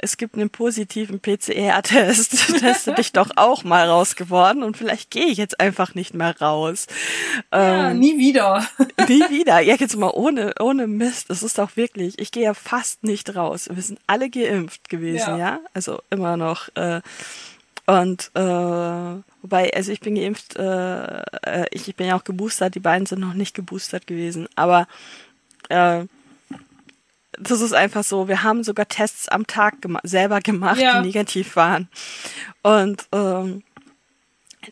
[0.00, 5.26] es gibt einen positiven PCR-Test, teste dich doch auch mal raus geworden und vielleicht gehe
[5.26, 6.86] ich jetzt einfach nicht mehr raus.
[7.52, 8.66] Ja, Ähm, nie wieder.
[9.08, 9.60] Nie wieder.
[9.60, 11.30] Ja, jetzt mal ohne, ohne Mist.
[11.30, 13.68] Das ist doch wirklich, ich gehe ja fast nicht raus.
[13.72, 15.36] Wir sind alle geimpft gewesen, Ja.
[15.38, 15.60] ja.
[15.74, 16.68] Also immer noch.
[16.74, 17.00] Äh,
[17.88, 22.74] und äh, wobei, also ich bin geimpft, äh, äh, ich, ich bin ja auch geboostert,
[22.74, 24.46] die beiden sind noch nicht geboostert gewesen.
[24.56, 24.86] Aber
[25.70, 26.04] äh,
[27.32, 31.00] das ist einfach so, wir haben sogar Tests am Tag gema selber gemacht, Ja.
[31.00, 31.88] die negativ waren.
[32.62, 33.62] Und ähm,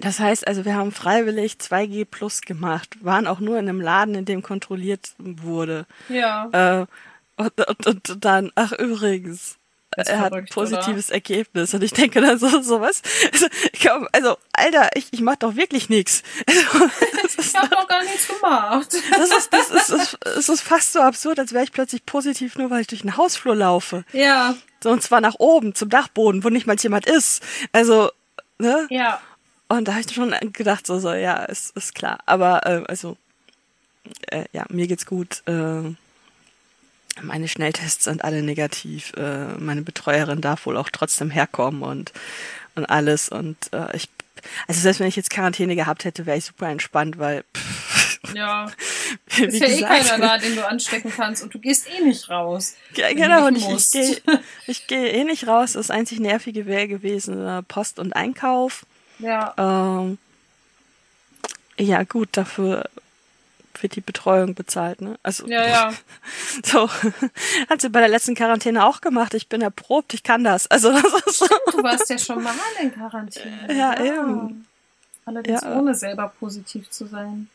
[0.00, 4.14] das heißt also, wir haben freiwillig 2G plus gemacht, waren auch nur in einem Laden,
[4.14, 5.86] in dem kontrolliert wurde.
[6.10, 6.50] Ja.
[6.82, 6.86] Äh,
[7.36, 9.56] und, und, und dann, ach übrigens,
[9.96, 11.74] er hat ein positives Ergebnis.
[11.74, 13.02] Und ich denke dann so, so was.
[13.32, 13.46] Also,
[13.82, 16.22] komm, also Alter, ich, ich mach doch wirklich nichts.
[16.46, 16.90] Also,
[17.38, 18.88] Ich habe noch gar nichts gemacht.
[19.16, 22.04] das ist, das ist, das ist, das ist fast so absurd, als wäre ich plötzlich
[22.04, 24.04] positiv, nur weil ich durch den Hausflur laufe.
[24.12, 27.42] Ja, So, und zwar nach oben, zum Dachboden, wo nicht mal jemand ist.
[27.72, 28.10] Also,
[28.58, 28.86] ne?
[28.90, 29.20] ja.
[29.68, 32.18] Und da habe ich schon gedacht, so, so, ja, ist, ist klar.
[32.26, 33.16] Aber, äh, also,
[34.28, 35.42] äh, ja, mir geht's gut.
[35.46, 35.94] Äh,
[37.22, 39.12] meine Schnelltests sind alle negativ.
[39.16, 42.12] Äh, meine Betreuerin darf wohl auch trotzdem herkommen und,
[42.74, 43.28] und alles.
[43.28, 44.08] Und äh, ich,
[44.68, 47.96] also selbst wenn ich jetzt Quarantäne gehabt hätte, wäre ich super entspannt, weil, pff,
[48.34, 48.66] Ja.
[49.36, 52.02] wie Ist ja eh gesagt, keiner da, den du anstecken kannst und du gehst eh
[52.02, 52.74] nicht raus.
[52.94, 54.20] Ja, genau, und ich, ich gehe
[54.66, 55.72] ich geh eh nicht raus.
[55.72, 58.86] Das einzig Nervige wäre gewesen äh, Post und Einkauf.
[59.18, 59.54] Ja.
[59.56, 60.18] Ähm,
[61.78, 62.88] ja, gut, dafür
[63.82, 65.18] wird die Betreuung bezahlt, ne?
[65.22, 65.92] Also, Ja, ja.
[66.64, 66.88] so,
[67.68, 69.34] hat sie bei der letzten Quarantäne auch gemacht.
[69.34, 70.66] Ich bin erprobt, ich kann das.
[70.68, 71.46] Also, das ist so.
[71.72, 73.74] Du warst ja schon mal in Quarantäne.
[73.76, 74.66] Ja, eben.
[75.24, 75.76] Allerdings Ja.
[75.78, 77.48] ohne selber positiv zu sein.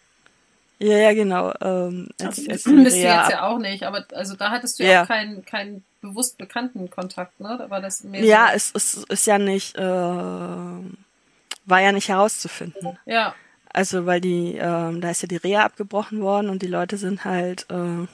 [0.80, 1.54] Ja, ja, genau.
[1.62, 4.84] Ähm, als, Also, als bist du jetzt ja auch nicht, aber also da hattest du
[4.84, 4.92] Ja.
[4.92, 7.56] ja auch keinen, keinen bewusst bekannten Kontakt, ne?
[7.60, 12.10] Da war das mehr ja, so, es, es ist ja nicht, äh, war ja nicht
[12.10, 12.98] herauszufinden.
[13.06, 13.36] ja,
[13.74, 17.24] Also, weil die, ähm, da ist ja die Reha abgebrochen worden und die Leute sind
[17.26, 18.08] halt, äh,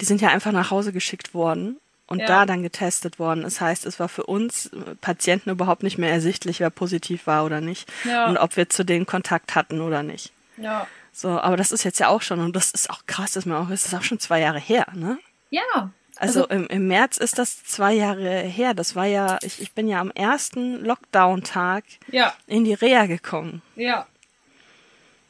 [0.00, 2.26] die sind ja einfach nach Hause geschickt worden und Ja.
[2.26, 3.42] da dann getestet worden.
[3.42, 7.44] Das heißt, es war für uns äh, Patienten überhaupt nicht mehr ersichtlich, wer positiv war
[7.46, 8.26] oder nicht Ja.
[8.26, 10.32] und ob wir zu denen Kontakt hatten oder nicht.
[10.56, 10.86] ja.
[11.16, 13.56] So, aber das ist jetzt ja auch schon und das ist auch krass, dass man
[13.64, 15.16] auch, das ist auch schon zwei Jahre her, ne?
[15.50, 15.90] Ja.
[16.16, 18.74] Also, im, im März ist das zwei Jahre her.
[18.74, 23.62] Das war ja, ich, ich bin ja am ersten Lockdown-Tag Ja, in die Reha gekommen.
[23.76, 24.06] ja.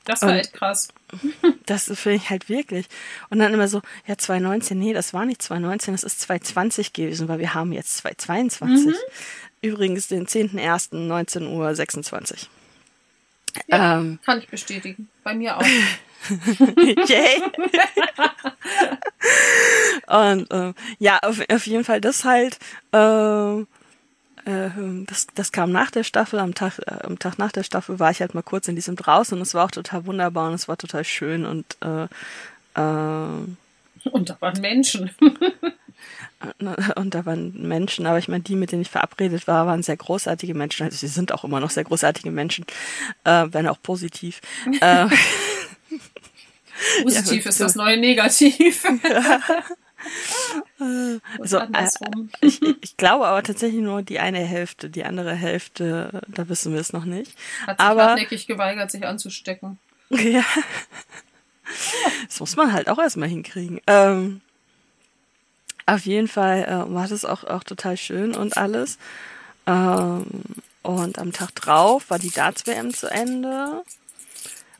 [0.05, 0.89] Das war Und- echt krass.
[1.67, 2.87] Das finde ich halt wirklich.
[3.31, 7.27] Und dann immer so, ja, 2019, nee, das war nicht 2019, das ist 2020 gewesen,
[7.29, 8.87] weil wir haben jetzt 2022.
[8.89, 8.95] Mhm.
[9.63, 12.39] Übrigens den 10.01.19.26 Uhr.
[13.69, 15.09] Ja, Ähm, kann ich bestätigen.
[15.23, 15.63] Bei mir auch.
[16.77, 17.43] Yay.
[20.07, 22.59] Und ähm, ja, auf, auf jeden Fall das halt,
[22.93, 23.67] ähm,
[24.45, 24.71] äh,
[25.07, 28.11] das, das kam nach der Staffel, am Tag, äh, am Tag nach der Staffel war
[28.11, 30.69] ich halt mal kurz in diesem draußen und es war auch total wunderbar und es
[30.69, 32.05] war total schön und äh,
[32.75, 35.11] äh, Und da waren Menschen.
[36.97, 39.97] und da waren Menschen, aber ich meine, die, mit denen ich verabredet war, waren sehr
[39.97, 40.85] großartige Menschen.
[40.85, 42.67] Also sie sind auch immer noch sehr großartige Menschen,
[43.25, 44.41] äh, wenn auch positiv.
[44.81, 45.07] äh,
[47.03, 48.85] Positiv Ja, ist das neue Negativ.
[51.41, 52.31] Also, andersrum.
[52.41, 56.81] ich, ich glaube aber tatsächlich nur die eine Hälfte, die andere Hälfte, da wissen wir
[56.81, 57.37] es noch nicht.
[57.67, 59.79] Hat sich aber- hartnäckig geweigert, sich anzustecken.
[60.11, 60.45] Ja.
[62.27, 63.81] Das muss man halt auch erstmal hinkriegen.
[63.87, 64.43] Ähm,
[65.87, 68.99] auf jeden Fall äh, war das auch, auch total schön und alles.
[69.67, 70.27] Ähm,
[70.83, 73.83] und am Tag drauf war die Darts-WM zu Ende.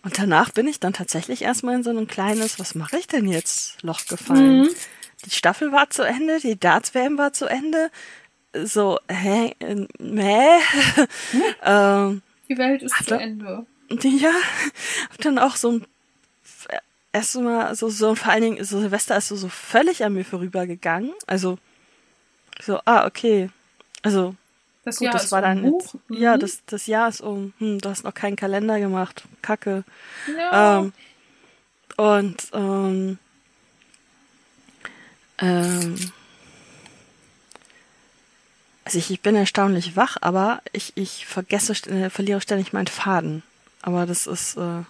[0.03, 3.27] Und danach bin ich dann tatsächlich erstmal in so ein kleines, was mache ich denn
[3.27, 4.69] jetzt, Loch gefallen.
[5.25, 7.91] Die Staffel war zu Ende, die Darts-WM war zu Ende.
[8.65, 10.59] So, hä, äh, mäh.
[11.65, 13.67] ähm, Die Welt ist zu Ende.
[14.03, 14.33] ja,
[15.11, 15.87] hab dann auch so ein
[17.13, 21.13] erstmal so, so vor allen Dingen, so Silvester ist so, so völlig an mir vorübergegangen.
[21.27, 21.59] Also,
[22.61, 23.51] so, ah, okay.
[24.03, 24.35] Also,
[24.85, 25.81] Das gut, Jahr das ist war dann um.
[25.81, 26.17] jetzt, Mhm.
[26.17, 29.25] ja, das, das Jahr ist um, hm, du hast noch keinen Kalender gemacht.
[29.43, 29.85] Kacke.
[30.37, 30.79] Ja.
[30.81, 30.93] Ähm,
[31.97, 33.19] und, ähm,
[35.39, 35.97] ähm,
[38.85, 43.43] also ich, ich bin erstaunlich wach, aber ich, ich vergesse, äh, verliere ständig meinen Faden.
[43.83, 44.83] Aber das ist, äh,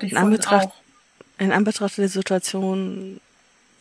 [0.00, 0.74] in Anbetracht- auch.
[1.38, 3.20] in Anbetracht der Situation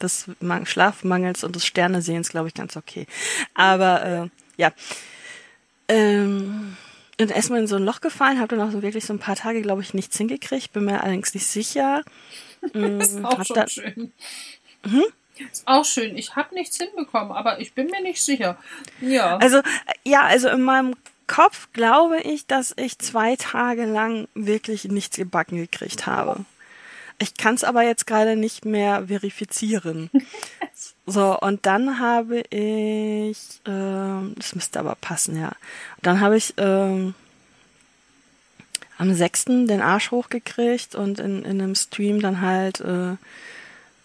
[0.01, 3.07] des Man- Schlafmangels und des Sternesehens, glaube ich, ganz okay.
[3.55, 4.71] Aber äh, ja.
[5.87, 6.77] Ähm,
[7.19, 9.35] und erstmal in so ein Loch gefallen, habe dann auch so wirklich so ein paar
[9.35, 12.03] Tage, glaube ich, nichts hingekriegt, bin mir allerdings nicht sicher.
[12.73, 14.11] Mm, Ist auch hab schon dann- schön.
[15.51, 16.17] Ist auch schön.
[16.17, 18.57] Ich habe nichts hinbekommen, aber ich bin mir nicht sicher.
[19.01, 19.37] Ja.
[19.37, 19.63] Also, äh,
[20.03, 20.95] ja, also in meinem
[21.27, 26.45] Kopf glaube ich, dass ich zwei Tage lang wirklich nichts gebacken gekriegt habe.
[27.19, 30.09] Ich kann es aber jetzt gerade nicht mehr verifizieren.
[31.09, 35.53] So, und dann habe ich, ähm, das müsste aber passen, ja.
[36.01, 37.15] Dann habe ich ähm,
[38.97, 39.45] am 6.
[39.45, 43.15] den Arsch hochgekriegt und in, in einem Stream dann halt äh,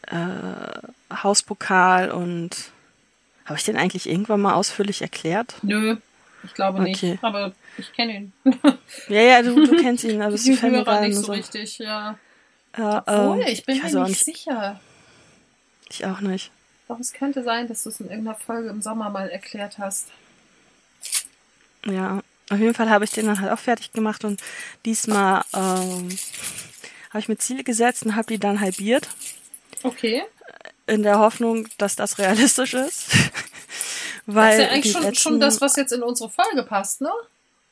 [0.09, 2.73] äh, Hauspokal und
[3.45, 5.55] habe ich den eigentlich irgendwann mal ausführlich erklärt?
[5.63, 5.97] Nö,
[6.45, 6.91] ich glaube Okay.
[6.91, 7.25] nicht.
[7.25, 8.33] Aber ich kenne ihn.
[9.09, 10.19] Ja, ja, du, du kennst ihn,
[10.63, 11.33] mir Hörer gerade nicht so so.
[11.33, 12.19] richtig, ja.
[12.77, 14.81] Ja, Obwohl, ähm, ich bin weiß mir auch nicht sicher.
[15.91, 16.51] Ich auch nicht.
[16.89, 20.09] Doch, es könnte sein, dass du es in irgendeiner Folge im Sommer mal erklärt hast.
[21.87, 24.41] Ja, auf jeden Fall habe ich den dann halt auch fertig gemacht und
[24.85, 26.09] diesmal ähm,
[27.11, 29.09] habe ich mir Ziele gesetzt und habe die dann halbiert,
[29.83, 30.23] Okay.
[30.87, 33.07] in der Hoffnung, dass das realistisch ist.
[34.25, 37.01] Das Weil ist ja eigentlich schon, letzten, schon das, was jetzt in unsere Folge passt,
[37.01, 37.11] ne?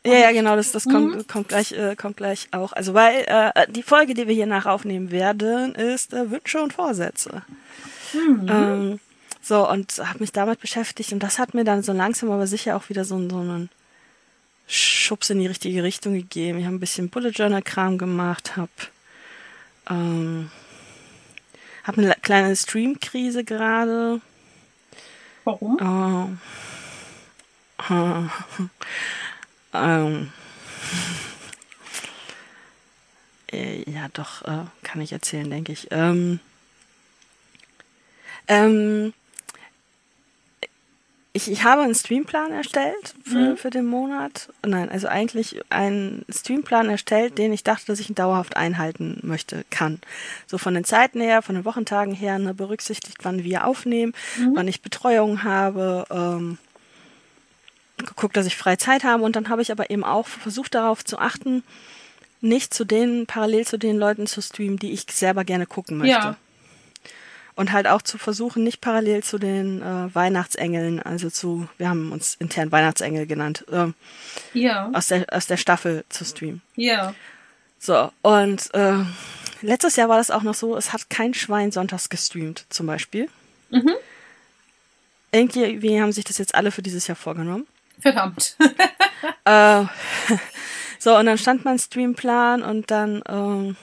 [0.04, 0.90] Ja, ja, genau, das, das Mhm.
[0.90, 2.72] kommt, kommt gleich, äh, kommt gleich auch.
[2.72, 6.72] Also weil äh, die Folge, die wir hier nach aufnehmen werden, ist äh, Wünsche und
[6.72, 7.42] Vorsätze.
[8.12, 8.46] Mhm.
[8.50, 9.00] Ähm,
[9.42, 12.76] so, und habe mich damit beschäftigt und das hat mir dann so langsam aber sicher
[12.76, 13.70] auch wieder so, so einen
[14.66, 16.58] Schubs in die richtige Richtung gegeben.
[16.58, 18.70] Ich habe ein bisschen Bullet Journal Kram gemacht, habe
[19.88, 20.50] ähm,
[21.84, 24.20] hab eine kleine Stream-Krise gerade.
[25.44, 25.78] Warum?
[25.80, 26.28] Oh.
[29.74, 30.32] ähm.
[33.52, 35.88] Äh, Ja, doch, äh, kann ich erzählen, denke ich.
[35.90, 36.40] Ähm,
[38.48, 39.12] ähm,
[41.40, 43.56] ich, ich habe einen Streamplan erstellt für, Mhm.
[43.56, 44.48] für den Monat.
[44.66, 49.64] Nein, also eigentlich einen Streamplan erstellt, den ich dachte, dass ich ihn dauerhaft einhalten möchte,
[49.70, 50.00] kann.
[50.46, 54.12] So von den Zeiten her, von den Wochentagen her, ne, berücksichtigt, wann wir aufnehmen,
[54.54, 56.58] wann ich Betreuung habe, ähm,
[57.96, 61.04] geguckt, dass ich freie Zeit habe und dann habe ich aber eben auch versucht darauf
[61.04, 61.62] zu achten,
[62.40, 66.12] nicht zu den, parallel zu den Leuten zu streamen, die ich selber gerne gucken möchte.
[66.12, 66.36] Ja.
[67.60, 72.10] Und halt auch zu versuchen, nicht parallel zu den äh, Weihnachtsengeln, also zu, wir haben
[72.10, 73.92] uns intern Weihnachtsengel genannt, ähm,
[74.54, 74.88] Ja.
[74.94, 76.62] aus, der, aus der Staffel zu streamen.
[76.74, 77.12] Ja.
[77.78, 79.04] So, und äh,
[79.60, 83.28] letztes Jahr war das auch noch so, es hat kein Schwein sonntags gestreamt, zum Beispiel.
[83.68, 83.92] Mhm.
[85.30, 87.66] Irgendwie haben sich das jetzt alle für dieses Jahr vorgenommen.
[88.00, 88.56] Verdammt.
[89.44, 89.84] Äh,
[90.98, 93.76] so, und dann stand mein Streamplan und dann ähm,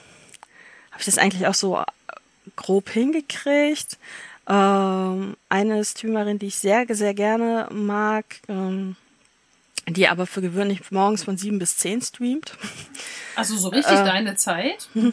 [0.90, 1.80] habe ich das eigentlich auch so
[2.56, 3.98] grob hingekriegt.
[4.48, 8.96] Ähm, eine Streamerin, die ich sehr, sehr gerne mag, ähm,
[9.86, 12.56] die aber für gewöhnlich morgens von sieben bis zehn streamt.
[13.36, 14.04] Also so richtig Äh.
[14.04, 14.88] deine Zeit.
[14.94, 15.10] Äh,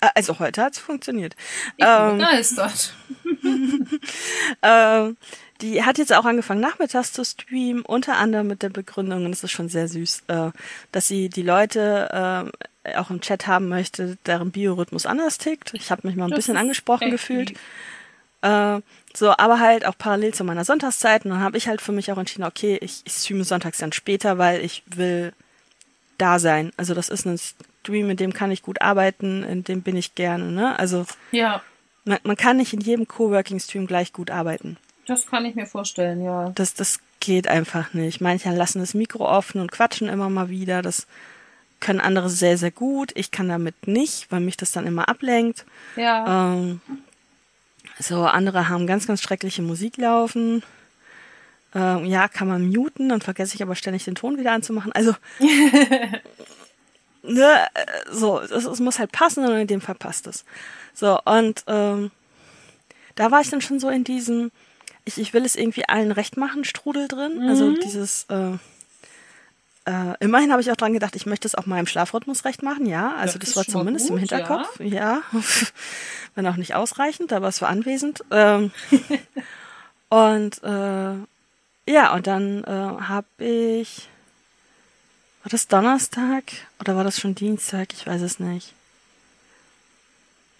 [0.14, 1.34] Also heute hat's funktioniert.
[1.76, 2.94] Ich bin Ähm, begeistert.
[4.62, 5.16] Ähm,
[5.60, 9.42] die hat jetzt auch angefangen, nachmittags zu streamen, unter anderem mit der Begründung, und das
[9.44, 10.50] ist schon sehr süß, äh,
[10.92, 12.66] dass sie die Leute äh,
[12.96, 15.74] auch im Chat haben möchte, deren Biorhythmus anders tickt.
[15.74, 17.52] Ich habe mich mal ein Das bisschen angesprochen gefühlt.
[18.42, 18.80] Äh,
[19.14, 21.24] so, aber halt auch parallel zu meiner Sonntagszeit.
[21.24, 23.92] Und dann habe ich halt für mich auch entschieden, okay, ich, ich streame sonntags dann
[23.92, 25.32] später, weil ich will
[26.18, 26.72] da sein.
[26.76, 30.14] Also das ist ein Stream, in dem kann ich gut arbeiten, in dem bin ich
[30.14, 30.50] gerne.
[30.52, 30.78] Ne?
[30.78, 31.62] Also Ja,
[32.04, 34.76] man, man kann nicht in jedem Coworking-Stream gleich gut arbeiten.
[35.06, 36.50] das kann ich mir vorstellen, ja.
[36.54, 38.20] Das, das geht einfach nicht.
[38.20, 40.82] Manche lassen das Mikro offen und quatschen immer mal wieder.
[40.82, 41.06] Das
[41.80, 43.12] können andere sehr, sehr gut.
[43.14, 45.64] Ich kann damit nicht, weil mich das dann immer ablenkt.
[45.96, 46.52] Ja.
[46.52, 46.80] Ähm,
[47.98, 50.62] so, andere haben ganz, ganz schreckliche Musik laufen.
[51.74, 54.92] Ähm, ja, kann man muten, dann vergesse ich aber ständig den Ton wieder anzumachen.
[54.92, 55.14] Also,
[57.22, 60.44] ne, äh, so, es, muss halt passen und in dem Fall passt es.
[60.94, 62.10] So, und ähm,
[63.16, 64.50] da war ich dann schon so in diesem,
[65.04, 67.42] ich, ich will es irgendwie allen recht machen, Strudel drin.
[67.48, 68.56] Also dieses, äh,
[69.88, 72.84] äh, immerhin habe ich auch dran gedacht, ich möchte es auch meinem Schlafrhythmus recht machen,
[72.84, 73.14] ja.
[73.16, 75.22] Also Das das, war zumindest im gut, Hinterkopf, ja.
[76.34, 78.22] Wenn auch nicht ausreichend, aber es war anwesend.
[78.30, 78.70] Ähm,
[80.10, 81.14] und äh,
[81.90, 84.10] ja, und dann äh, habe ich,
[85.42, 86.44] war das Donnerstag
[86.80, 87.94] oder war das schon Dienstag?
[87.94, 88.74] Ich weiß es nicht.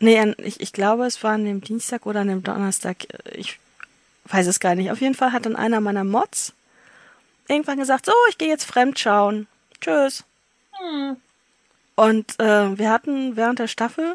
[0.01, 3.07] Nee, ich, ich glaube, es war an dem Dienstag oder an dem Donnerstag.
[3.35, 3.59] Ich
[4.25, 4.91] weiß es gar nicht.
[4.91, 6.55] Auf jeden Fall hat dann einer meiner Mods
[7.49, 9.47] irgendwann gesagt, so, ich gehe jetzt fremd schauen.
[9.81, 10.25] Tschüss.
[10.73, 11.17] Hm.
[11.97, 14.15] Und äh, wir hatten während der Staffel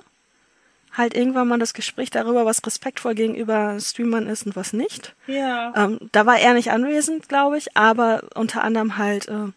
[0.93, 5.15] halt irgendwann mal das Gespräch darüber, was respektvoll gegenüber Streamern ist und was nicht.
[5.27, 5.73] Ja.
[5.75, 9.51] Ähm, da war er nicht anwesend, glaube ich, aber unter anderem halt, äh,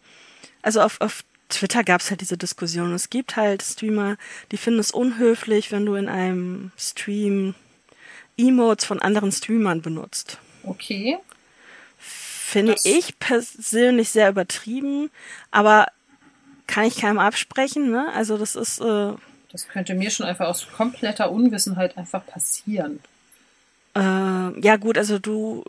[0.61, 2.93] also auf, auf Twitter gab es halt diese Diskussion.
[2.93, 4.17] Es gibt halt Streamer,
[4.51, 7.55] die finden es unhöflich, wenn du in einem Stream
[8.35, 10.39] Emotes von anderen Streamern benutzt.
[10.63, 11.17] Okay.
[12.49, 15.11] Finde Das- ich persönlich sehr übertrieben,
[15.51, 15.87] aber
[16.65, 18.07] kann ich keinem absprechen, ne?
[18.13, 19.13] Also das ist, äh,
[19.51, 23.01] Das könnte mir schon einfach aus kompletter Unwissenheit einfach passieren.
[23.95, 23.99] Äh,
[24.61, 25.65] ja gut, also du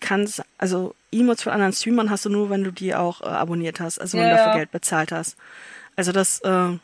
[0.00, 3.80] kannst, also Emotes von anderen Streamern hast du nur, wenn du die auch äh, abonniert
[3.80, 4.58] hast, also wenn Ja, du dafür ja.
[4.58, 5.36] Geld bezahlt hast.
[5.96, 6.78] Also das, äh,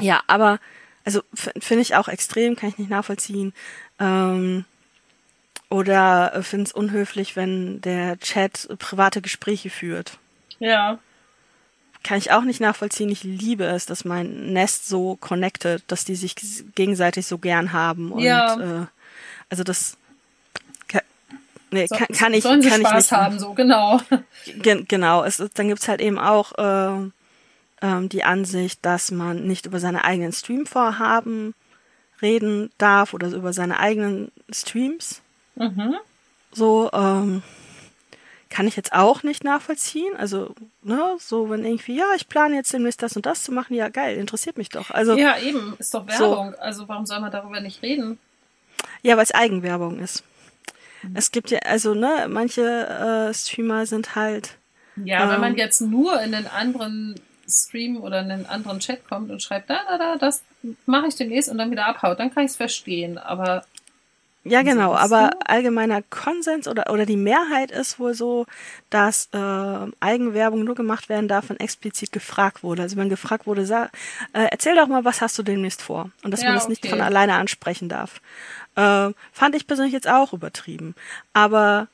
[0.00, 0.58] ja, aber
[1.04, 3.52] also finde ich auch extrem, kann ich nicht nachvollziehen.
[4.00, 4.64] Ähm,
[5.70, 10.18] oder äh, finde es unhöflich, wenn der Chat private Gespräche führt.
[10.58, 10.98] Ja.
[12.02, 13.10] Kann ich auch nicht nachvollziehen.
[13.10, 16.34] Ich liebe es, dass mein Nest so connected, dass die sich
[16.74, 18.12] gegenseitig so gern haben.
[18.12, 18.82] Und ja.
[18.82, 18.86] äh,
[19.50, 19.98] also das
[20.86, 21.02] kann,
[21.70, 23.20] nee, so, kann, kann ich, sollen sie kann Spaß ich nicht.
[23.20, 24.00] haben, so genau.
[24.62, 25.24] Gen genau.
[25.24, 27.10] Es, dann gibt's halt eben auch äh,
[27.82, 31.54] ähm, die Ansicht, dass man nicht über seine eigenen Streamvorhaben
[32.22, 35.20] reden darf oder über seine eigenen Streams.
[35.58, 35.96] Mhm.
[36.52, 37.42] So, ähm,
[38.50, 40.16] kann ich jetzt auch nicht nachvollziehen.
[40.16, 43.74] Also, ne, so wenn irgendwie, ja, ich plane jetzt demnächst das und das zu machen,
[43.74, 44.90] ja geil, interessiert mich doch.
[44.90, 46.52] Also Ja, eben, ist doch Werbung.
[46.52, 46.58] So.
[46.58, 48.18] Also warum soll man darüber nicht reden?
[49.02, 50.24] Ja, weil es Eigenwerbung ist.
[51.02, 51.14] Mhm.
[51.14, 54.56] Es gibt ja, also, ne, manche äh, Streamer sind halt.
[54.96, 58.80] Ja, ähm, wenn man ähm, jetzt nur in den anderen Stream oder in einen anderen
[58.80, 60.42] Chat kommt und schreibt, da, da, da, das
[60.86, 63.18] mache ich demnächst und dann wieder abhaut, dann kann ich es verstehen.
[63.18, 63.64] Aber
[64.44, 68.46] ja, genau, aber allgemeiner Konsens oder, oder die Mehrheit ist wohl so,
[68.88, 72.82] dass äh, Eigenwerbung nur gemacht werden darf, wenn explizit gefragt wurde.
[72.82, 73.90] Also wenn gefragt wurde, sag,
[74.32, 76.10] äh, erzähl doch mal, was hast du demnächst vor?
[76.22, 76.72] Und dass ja, man das okay.
[76.72, 78.20] nicht von alleine ansprechen darf.
[78.76, 80.94] Äh, fand ich persönlich jetzt auch übertrieben.
[81.32, 81.88] Aber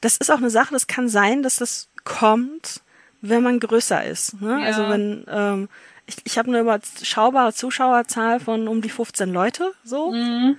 [0.00, 2.80] das ist auch eine Sache, das kann sein, dass das kommt,
[3.20, 4.40] wenn man größer ist.
[4.40, 4.60] Ne?
[4.60, 4.66] Ja.
[4.66, 5.68] Also wenn ähm,
[6.06, 10.10] ich, ich habe eine überschaubare Zuschauerzahl von um die 15 Leute so.
[10.10, 10.58] Mhm.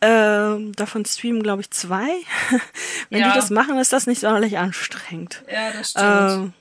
[0.00, 2.08] Ähm, davon streamen, glaube ich, zwei.
[3.10, 3.32] wenn ja.
[3.32, 5.42] die das machen, ist das nicht sonderlich anstrengend.
[5.50, 6.04] Ja, das stimmt.
[6.06, 6.52] Ähm,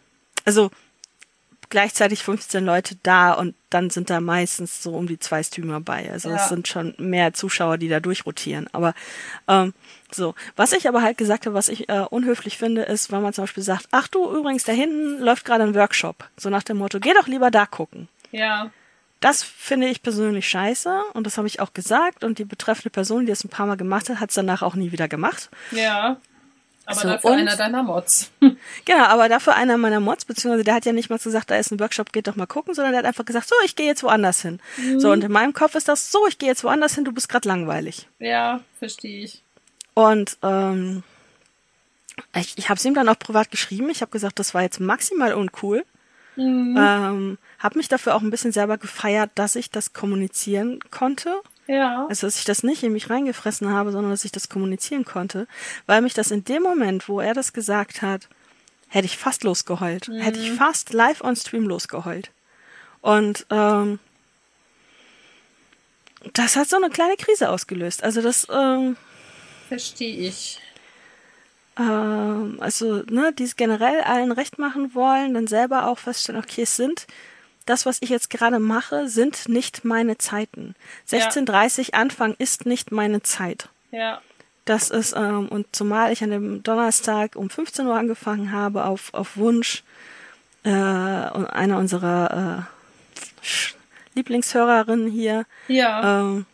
[0.46, 0.72] also
[1.70, 6.10] gleichzeitig 15 Leute da und dann sind da meistens so um die zwei Streamer bei.
[6.12, 8.70] Also es sind schon mehr Zuschauer, die da durchrotieren.
[8.72, 8.94] Aber
[9.48, 9.74] ähm,
[10.12, 13.34] so, was ich aber halt gesagt habe, was ich äh, unhöflich finde, ist, wenn man
[13.34, 16.30] zum Beispiel sagt, ach du, übrigens, da hinten läuft gerade ein Workshop.
[16.38, 18.08] So nach dem Motto, geh doch lieber da gucken.
[18.32, 18.72] Ja.
[19.20, 23.26] Das finde ich persönlich scheiße und das habe ich auch gesagt und die betreffende Person,
[23.26, 25.50] die es ein paar Mal gemacht hat, hat es danach auch nie wieder gemacht.
[25.72, 26.18] Ja.
[26.86, 28.32] Aber so, dafür einer deiner Mods.
[28.86, 31.72] genau, aber dafür einer meiner Mods, beziehungsweise der hat ja nicht mal gesagt, da ist
[31.72, 34.04] ein Workshop, geht doch mal gucken, sondern der hat einfach gesagt, so, ich gehe jetzt
[34.04, 34.62] woanders hin.
[34.78, 35.00] Mhm.
[35.00, 37.28] So, und in meinem Kopf ist das, so, ich gehe jetzt woanders hin, du bist
[37.28, 38.08] gerade langweilig.
[38.20, 39.44] Ja, verstehe ich.
[39.96, 41.04] Und ähm,
[42.36, 43.90] ich, ich habe es ihm dann auch privat geschrieben.
[43.90, 45.86] Ich habe gesagt, das war jetzt maximal uncool.
[46.38, 46.78] Mhm.
[46.78, 51.42] Ähm, habe mich dafür auch ein bisschen selber gefeiert, dass ich das kommunizieren konnte.
[51.68, 52.06] Ja.
[52.08, 55.48] Also, dass ich das nicht in mich reingefressen habe, sondern dass ich das kommunizieren konnte,
[55.86, 58.30] weil mich das in dem Moment, wo er das gesagt hat,
[58.88, 60.08] hätte ich fast losgeheult.
[60.08, 60.20] Mhm.
[60.20, 62.32] Hätte ich fast live on Stream losgeheult.
[63.02, 64.00] Und ähm,
[66.34, 68.04] das hat so eine kleine Krise ausgelöst.
[68.04, 68.96] Also das ähm,
[69.68, 70.60] Verstehe ich.
[71.80, 76.64] Ähm, also, ne, die es generell allen recht machen wollen, dann selber auch feststellen, okay,
[76.64, 77.08] es sind
[77.66, 80.74] das, was ich jetzt gerade mache, sind nicht meine Zeiten.
[81.10, 82.00] 16.30 ja.
[82.00, 83.70] Anfang ist nicht meine Zeit.
[83.92, 84.22] Ja.
[84.66, 89.14] Das ist, ähm, und zumal ich an dem Donnerstag um 15 Uhr angefangen habe, auf,
[89.14, 89.84] auf Wunsch
[90.64, 93.36] äh, einer unserer äh,
[94.16, 96.22] Lieblingshörerinnen hier, ja.
[96.22, 96.46] ähm,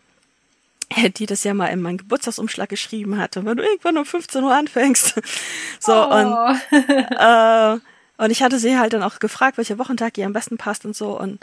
[1.17, 4.55] die das ja mal in meinen Geburtstagsumschlag geschrieben hatte, wenn du irgendwann um 15 Uhr
[4.55, 5.15] anfängst.
[5.79, 6.13] so, oh.
[6.13, 7.79] und, äh,
[8.17, 10.95] und ich hatte sie halt dann auch gefragt, welcher Wochentag ihr am besten passt und
[10.95, 11.19] so.
[11.19, 11.39] Und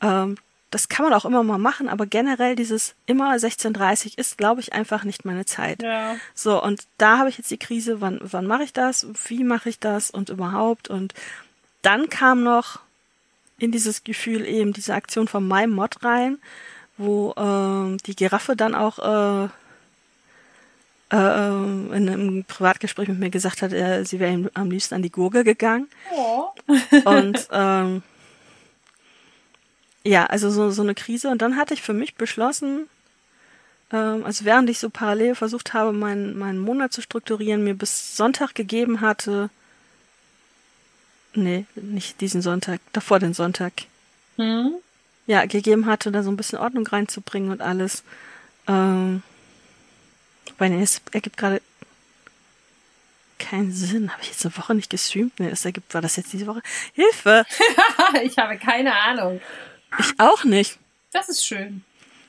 [0.00, 0.36] ähm,
[0.70, 4.72] das kann man auch immer mal machen, aber generell dieses immer 16.30 ist, glaube ich,
[4.72, 5.82] einfach nicht meine Zeit.
[5.82, 6.16] Ja.
[6.34, 9.68] So, und da habe ich jetzt die Krise, wann, wann mache ich das, wie mache
[9.68, 10.90] ich das und überhaupt.
[10.90, 11.14] Und
[11.82, 12.80] dann kam noch
[13.58, 16.38] in dieses Gefühl eben diese Aktion von meinem Mod rein,
[16.96, 19.48] wo äh, die Giraffe dann auch äh,
[21.12, 25.02] äh, in einem Privatgespräch mit mir gesagt hat, äh, sie wäre ihm am liebsten an
[25.02, 25.88] die Gurgel gegangen.
[26.12, 26.50] Oh.
[27.04, 28.02] Und ähm,
[30.04, 31.30] ja, also so, so eine Krise.
[31.30, 32.88] Und dann hatte ich für mich beschlossen,
[33.92, 38.16] ähm, also während ich so parallel versucht habe, meinen, meinen Monat zu strukturieren, mir bis
[38.16, 39.50] Sonntag gegeben hatte,
[41.34, 43.72] nee, nicht diesen Sonntag, davor den Sonntag,
[44.36, 44.74] hm?
[45.26, 48.02] Ja, gegeben hatte, da so ein bisschen Ordnung reinzubringen und alles.
[48.68, 49.22] Ähm,
[50.58, 51.60] weil nee, es ergibt gerade
[53.38, 54.12] keinen Sinn.
[54.12, 55.38] Habe ich jetzt eine Woche nicht gestreamt?
[55.38, 56.62] Nee, das ergibt, war das jetzt diese Woche?
[56.92, 57.44] Hilfe!
[58.22, 59.40] ich habe keine Ahnung.
[59.98, 60.78] Ich auch nicht.
[61.12, 61.84] Das ist schön.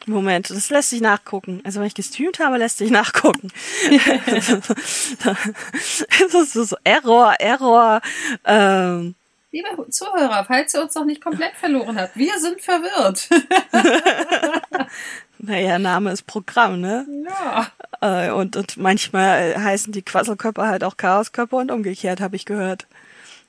[0.07, 1.61] Moment, das lässt sich nachgucken.
[1.63, 3.51] Also wenn ich gestreamt habe, lässt sich nachgucken.
[5.23, 8.01] das ist so, so Error, Error.
[8.45, 9.15] Ähm,
[9.55, 13.29] Liebe Zuhörer, falls ihr uns noch nicht komplett verloren habt, wir sind verwirrt.
[15.37, 17.07] naja, Name ist Programm, ne?
[17.25, 17.71] Ja.
[18.01, 22.85] Äh, und, und manchmal heißen die Quasselkörper halt auch Chaoskörper und umgekehrt, habe ich gehört.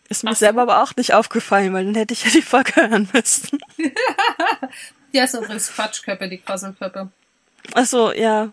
[0.09, 0.37] Ist mir so.
[0.37, 3.59] selber aber auch nicht aufgefallen, weil dann hätte ich ja die Folge hören müssen.
[5.13, 7.09] Die heißen übrigens Quatschköppe, die Quasselköppe.
[7.75, 8.53] Ach so, ja.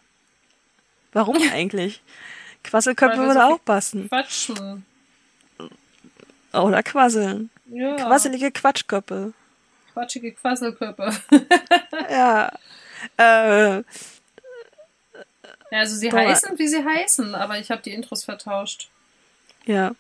[1.12, 2.02] Warum eigentlich?
[2.64, 4.08] Wir würde so auch passen.
[4.08, 4.86] Quatschen.
[6.54, 7.50] Oder quasseln.
[7.66, 7.96] Ja.
[7.96, 9.34] Quasselige Quatschköppe.
[9.94, 11.12] Quatschige Quasselköppe.
[12.10, 12.52] Ja.
[13.18, 13.84] Äh,
[15.72, 16.20] also sie Boah.
[16.20, 18.90] heißen, wie sie heißen, aber ich habe die Intros vertauscht.
[19.66, 19.92] ja.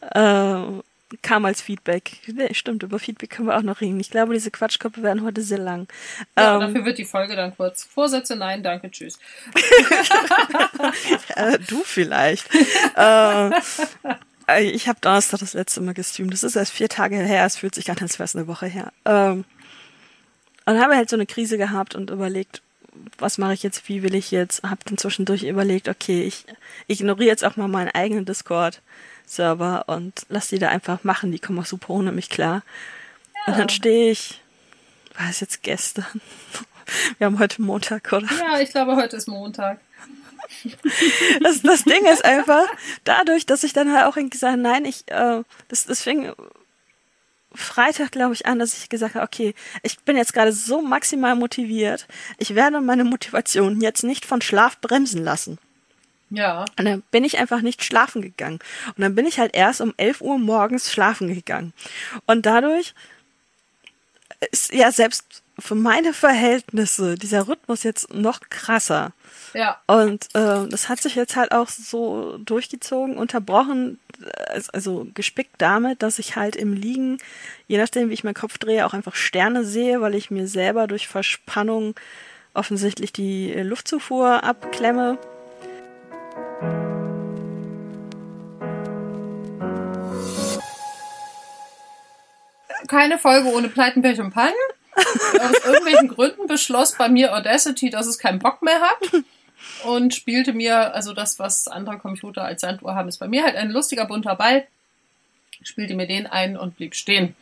[0.00, 0.80] Äh,
[1.22, 2.18] kam als Feedback.
[2.26, 4.00] Nee, stimmt, über Feedback können wir auch noch reden.
[4.00, 5.86] Ich glaube, diese Quatschköpfe werden heute sehr lang.
[6.36, 7.84] Ja, Ähm, dafür wird die Folge dann kurz.
[7.84, 9.18] Vorsätze, nein, danke, tschüss.
[11.36, 12.48] Äh, du vielleicht.
[12.96, 13.50] äh,
[14.60, 16.32] ich habe Donnerstag das letzte Mal gestreamt.
[16.32, 17.44] Das ist erst vier Tage her.
[17.44, 18.92] Es fühlt sich an, als wäre es eine Woche her.
[19.04, 19.44] Ähm,
[20.66, 22.62] und habe halt so eine Krise gehabt und überlegt,
[23.18, 24.62] was mache ich jetzt, wie will ich jetzt?
[24.62, 26.44] Habe dann zwischendurch überlegt, okay, ich
[26.86, 31.32] ignoriere jetzt auch mal meinen eigenen Discord-Server und lass die da einfach machen.
[31.32, 32.62] Die kommen auch super ohne mich klar.
[33.46, 34.40] Und dann stehe ich,
[35.18, 36.06] war es jetzt gestern?
[37.18, 38.26] Wir haben heute Montag, oder?
[38.26, 39.80] Ja, ich glaube, heute ist Montag.
[41.42, 42.66] Das, das Ding ist einfach,
[43.04, 46.32] dadurch, dass ich dann halt auch irgendwie sage, nein, ich, äh, das, das fing
[47.54, 51.36] Freitag, glaube ich, an, dass ich gesagt habe, okay, ich bin jetzt gerade so maximal
[51.36, 52.06] motiviert,
[52.38, 55.58] ich werde meine Motivation jetzt nicht von Schlaf bremsen lassen.
[56.30, 56.64] Ja.
[56.78, 58.58] Und dann bin ich einfach nicht schlafen gegangen.
[58.88, 61.72] Und dann bin ich halt erst um 11 Uhr morgens schlafen gegangen.
[62.26, 62.94] Und dadurch
[64.50, 69.12] ist ja selbst für meine Verhältnisse dieser Rhythmus jetzt noch krasser.
[69.52, 69.80] Ja.
[69.86, 76.02] Und äh, das hat sich jetzt halt auch so durchgezogen, unterbrochen, äh, also gespickt damit,
[76.02, 77.18] dass ich halt im Liegen,
[77.68, 80.86] je nachdem wie ich meinen Kopf drehe, auch einfach Sterne sehe, weil ich mir selber
[80.88, 81.94] durch Verspannung
[82.52, 85.18] offensichtlich die äh, Luftzufuhr abklemme.
[92.88, 94.52] Keine Folge ohne Pleiten, Pech und Pannen.
[94.96, 99.22] Aus irgendwelchen Gründen beschloss bei mir Audacity, dass es keinen Bock mehr hat.
[99.84, 103.56] Und spielte mir, also das, was andere Computer als Sanduhr haben, ist bei mir halt
[103.56, 104.66] ein lustiger bunter Ball.
[105.62, 107.34] Spielte mir den ein und blieb stehen.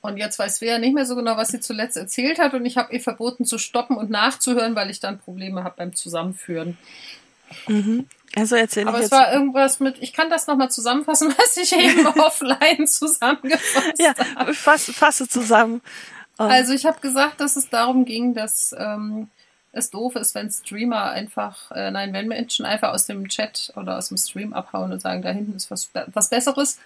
[0.00, 2.54] Und jetzt weiß Svea nicht mehr so genau, was sie zuletzt erzählt hat.
[2.54, 5.94] Und ich habe ihr verboten zu stoppen und nachzuhören, weil ich dann Probleme habe beim
[5.94, 6.76] Zusammenführen.
[7.68, 8.06] Mhm.
[8.34, 9.12] Also erzähle ich Aber es jetzt.
[9.12, 14.54] war irgendwas mit, ich kann das nochmal zusammenfassen, was ich eben offline zusammengefasst ja, habe.
[14.54, 15.82] fass, fasse zusammen.
[16.44, 19.28] Ähm, Also ich habe gesagt, dass es darum ging, dass ähm,
[19.72, 23.96] es doof ist, wenn Streamer einfach, äh, nein, wenn Menschen einfach aus dem Chat oder
[23.96, 26.78] aus dem Stream abhauen und sagen, da hinten ist was, was Besseres.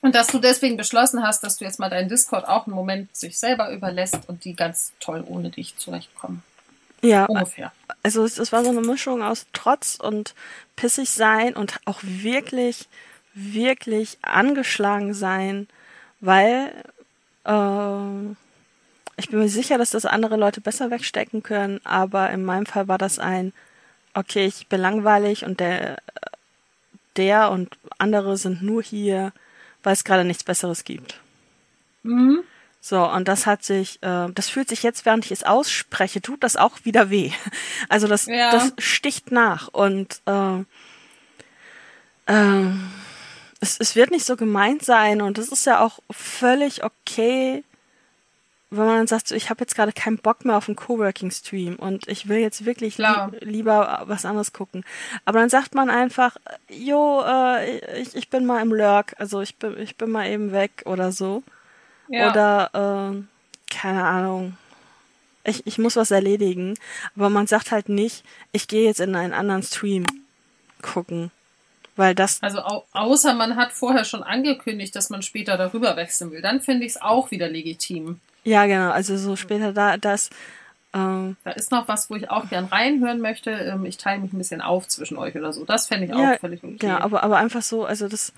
[0.00, 3.16] Und dass du deswegen beschlossen hast, dass du jetzt mal deinen Discord auch einen Moment
[3.16, 6.42] sich selber überlässt und die ganz toll ohne dich zurechtkommen.
[7.00, 7.72] ja, Ungefähr.
[8.02, 10.34] also es, es war so eine Mischung aus Trotz und
[10.76, 12.88] pissig sein und auch wirklich,
[13.34, 15.68] wirklich angeschlagen sein,
[16.20, 16.72] weil
[17.44, 18.34] äh,
[19.16, 22.88] ich bin mir sicher, dass das andere Leute besser wegstecken können, aber in meinem Fall
[22.88, 23.52] war das ein,
[24.14, 25.98] okay, ich bin langweilig und der,
[27.16, 29.32] der und andere sind nur hier,
[29.82, 31.20] weil es gerade nichts Besseres gibt.
[32.02, 32.40] Mhm.
[32.80, 36.42] So, und das hat sich, äh, das fühlt sich jetzt, während ich es ausspreche, tut
[36.44, 37.30] das auch wieder weh.
[37.88, 38.50] Also das, Ja.
[38.50, 40.58] das sticht nach und äh,
[42.26, 42.72] äh,
[43.60, 47.64] es, es wird nicht so gemeint sein und es ist ja auch völlig okay,
[48.76, 51.76] wenn man dann sagt, so, ich habe jetzt gerade keinen Bock mehr auf einen Coworking-Stream
[51.76, 53.06] und ich will jetzt wirklich li
[53.40, 54.84] lieber was anderes gucken.
[55.24, 56.36] Aber dann sagt man einfach,
[56.68, 60.52] jo, äh, ich, ich bin mal im Lurk, also ich bin, ich bin mal eben
[60.52, 61.42] weg oder so.
[62.08, 62.30] Ja.
[62.30, 63.28] Oder, ähm,
[63.70, 64.56] keine Ahnung.
[65.44, 66.74] Ich, ich muss was erledigen.
[67.16, 70.04] Aber man sagt halt nicht, ich gehe jetzt in einen anderen Stream
[70.80, 71.30] gucken.
[71.96, 76.32] Weil das, Also au außer man hat vorher schon angekündigt, dass man später darüber wechseln
[76.32, 78.20] will, dann finde ich es auch wieder legitim.
[78.44, 80.30] Ja genau, also so später da, das,
[80.94, 83.50] ähm, Da ist noch was, wo ich auch gern reinhören möchte.
[83.50, 85.64] Ähm, Ich teile mich ein bisschen auf zwischen euch oder so.
[85.64, 86.76] Das fände ich Ja, auch völlig okay.
[86.78, 88.32] genau, aber, aber einfach so, also das,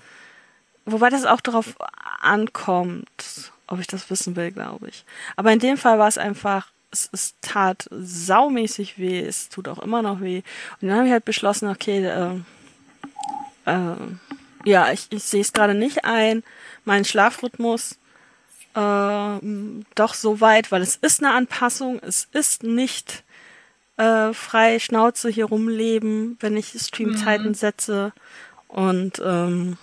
[0.85, 1.75] wobei das auch darauf
[2.21, 5.05] ankommt, ob ich das wissen will, glaube ich.
[5.35, 9.79] Aber in dem Fall war es einfach, es, es tat saumäßig weh, es tut auch
[9.79, 10.41] immer noch weh.
[10.81, 12.39] Und dann habe ich halt beschlossen, okay, äh,
[13.71, 13.95] äh,
[14.65, 16.43] ja, ich, ich sehe es gerade nicht ein,
[16.85, 17.97] meinen Schlafrhythmus
[18.77, 19.39] äh,
[19.95, 23.23] doch so weit, weil es ist eine Anpassung, es ist nicht
[23.97, 28.13] äh, frei Schnauze hier rumleben, wenn ich Streamzeiten setze
[28.67, 29.77] und ähm,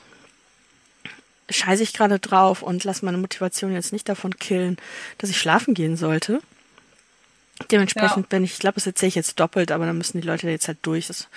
[1.51, 4.77] scheiße ich gerade drauf und lasse meine Motivation jetzt nicht davon killen,
[5.19, 6.41] dass ich schlafen gehen sollte.
[7.71, 8.29] Dementsprechend Ja.
[8.29, 10.69] bin ich, ich glaube, das erzähle ich jetzt doppelt, aber dann müssen die Leute jetzt
[10.69, 11.09] halt durch.
[11.09, 11.29] Das,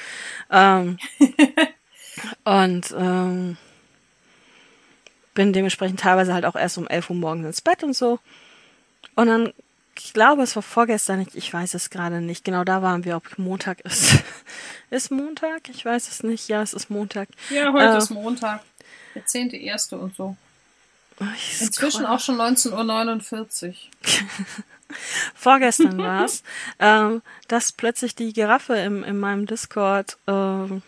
[0.51, 0.97] ähm,
[2.43, 3.57] und ähm,
[5.37, 8.19] bin dementsprechend teilweise halt auch erst um 11 Uhr morgens ins Bett und so.
[9.13, 9.53] und dann,
[9.95, 12.43] ich glaube, es war vorgestern, ich, ich weiß es gerade nicht.
[12.43, 14.23] Genau da waren wir, ob Montag ist.
[14.89, 15.69] ist Montag?
[15.69, 16.47] Ich weiß es nicht.
[16.49, 17.29] Ja, es ist Montag.
[17.51, 18.61] Ja, heute Äh, ist Montag.
[19.13, 19.95] Der 10.1.
[19.95, 20.35] und so.
[21.59, 23.73] Inzwischen auch schon 19.49 Uhr.
[25.35, 26.43] vorgestern war es,
[26.79, 30.81] ähm, dass plötzlich die Giraffe im, in meinem Discord ähm,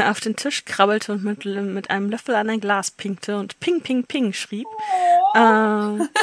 [0.06, 3.80] auf den Tisch krabbelte und mit, mit einem Löffel an ein Glas pinkte und ping,
[3.80, 4.66] ping, ping schrieb.
[5.34, 6.08] Ähm,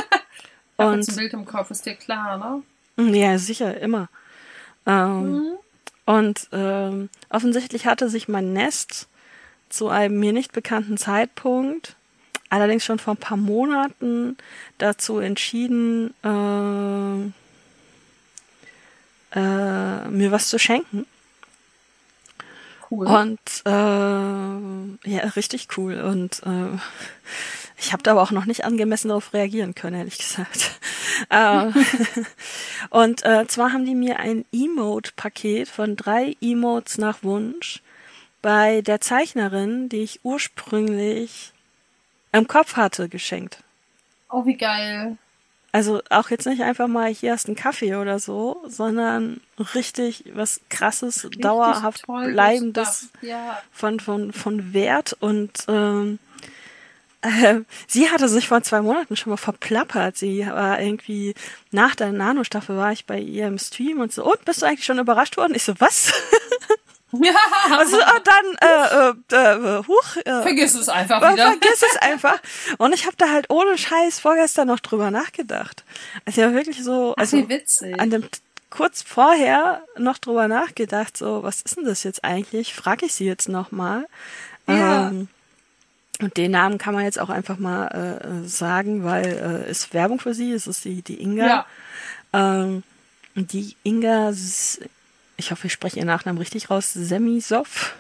[0.80, 2.63] Ich habe und ein Bild im Kopf, ist dir klar,
[2.97, 3.13] ne?
[3.13, 4.07] ja, sicher, immer.
[4.86, 5.57] Ähm,
[6.05, 9.09] Und ähm, offensichtlich hatte sich mein Nest
[9.70, 11.97] zu einem mir nicht bekannten Zeitpunkt,
[12.49, 14.38] allerdings schon vor ein paar Monaten,
[14.80, 17.30] dazu entschieden, äh,
[19.38, 21.05] äh, mir was zu schenken.
[22.90, 23.08] Cool.
[23.08, 23.70] Und äh,
[25.10, 26.02] ja, richtig cool.
[26.02, 26.78] Und äh,
[27.78, 30.80] ich habe da aber auch noch nicht angemessen darauf reagieren können, ehrlich gesagt.
[31.30, 31.72] äh,
[32.90, 37.82] und äh, zwar haben die mir ein Emote-Paket von drei Emotes nach Wunsch
[38.42, 41.54] bei der Zeichnerin, die ich ursprünglich
[42.32, 43.64] im Kopf hatte, geschenkt.
[44.30, 45.18] oh, wie geil.
[45.72, 49.39] Also auch jetzt nicht einfach mal hier hast einen Kaffee oder so, sondern
[49.76, 53.09] richtig was krasses, Richtig dauerhaft bleibendes.
[53.22, 53.61] Ja.
[53.72, 56.17] von, von, von Wert und ähm,
[57.22, 60.17] äh, sie hatte sich vor zwei Monaten schon mal verplappert.
[60.17, 61.36] Sie war irgendwie
[61.72, 64.86] nach der Nano-Staffel war ich bei ihr im Stream und so, und bist du eigentlich
[64.86, 65.53] schon überrascht worden?
[65.55, 66.13] Ich so, was?
[67.72, 71.51] Also ah, dann, äh, äh, äh, huch, äh, Vergiss es einfach wieder.
[71.51, 72.39] vergiss es einfach.
[72.78, 75.84] Und ich habe da halt ohne Scheiß vorgestern noch drüber nachgedacht.
[76.26, 77.99] Also ja wirklich so, Ach, also wie witzig.
[77.99, 78.30] an dem
[78.70, 82.74] kurz vorher noch drüber nachgedacht, so, was ist denn das jetzt eigentlich?
[82.74, 84.05] Frage ich sie jetzt nochmal.
[84.68, 85.07] Ja.
[85.07, 85.28] Ähm,
[86.22, 90.20] und den Namen kann man jetzt auch einfach mal äh, sagen, weil äh, ist Werbung
[90.20, 91.47] für sie, es ist die, die Inga.
[91.47, 91.66] Ja.
[92.34, 92.84] Ähm,
[93.36, 94.34] die Inga,
[95.40, 97.96] ich hoffe, ich spreche ihren Nachnamen richtig raus, Semisov.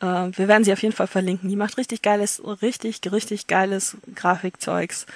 [0.00, 1.48] Äh, wir werden sie auf jeden Fall verlinken.
[1.50, 5.06] Die macht richtig geiles, richtig, richtig geiles Grafikzeugs.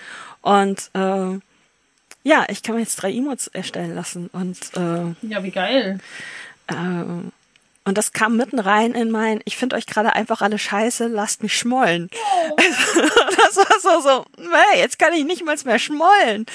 [0.43, 1.39] Und äh,
[2.23, 4.29] ja, ich kann mir jetzt drei Emotes erstellen lassen.
[4.33, 6.01] Und äh, Ja, wie geil.
[6.69, 7.33] ähm,
[7.91, 11.43] und das kam mitten rein in mein, ich finde euch gerade einfach alle scheiße, lasst
[11.43, 12.09] mich schmollen.
[12.57, 16.47] das war so, so, nee, jetzt kann ich nicht mal mehr schmollen.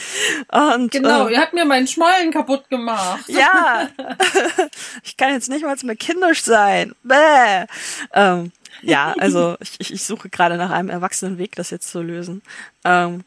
[0.49, 3.27] Und, Genau, äh, ihr habt mir meinen Schmollen kaputt gemacht.
[3.27, 3.89] ja,
[5.03, 6.95] ich kann jetzt nicht mal mehr kindisch sein.
[7.03, 7.65] Bäh.
[8.13, 12.01] Ähm, ja, also ich, ich, ich suche gerade nach einem erwachsenen Weg, das jetzt zu
[12.01, 12.43] lösen.
[12.85, 13.25] Ähm,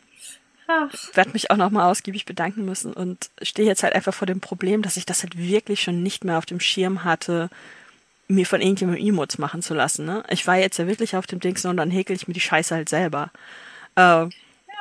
[0.66, 4.40] Ach, werde mich auch nochmal ausgiebig bedanken müssen und stehe jetzt halt einfach vor dem
[4.40, 7.50] Problem, dass ich das halt wirklich schon nicht mehr auf dem Schirm hatte,
[8.28, 10.04] mir von irgendjemandem Emotes machen zu lassen.
[10.04, 10.22] Ne?
[10.28, 12.74] Ich war jetzt ja wirklich auf dem Dings und dann häkel ich mir die Scheiße
[12.74, 13.30] halt selber.
[13.96, 14.26] Äh,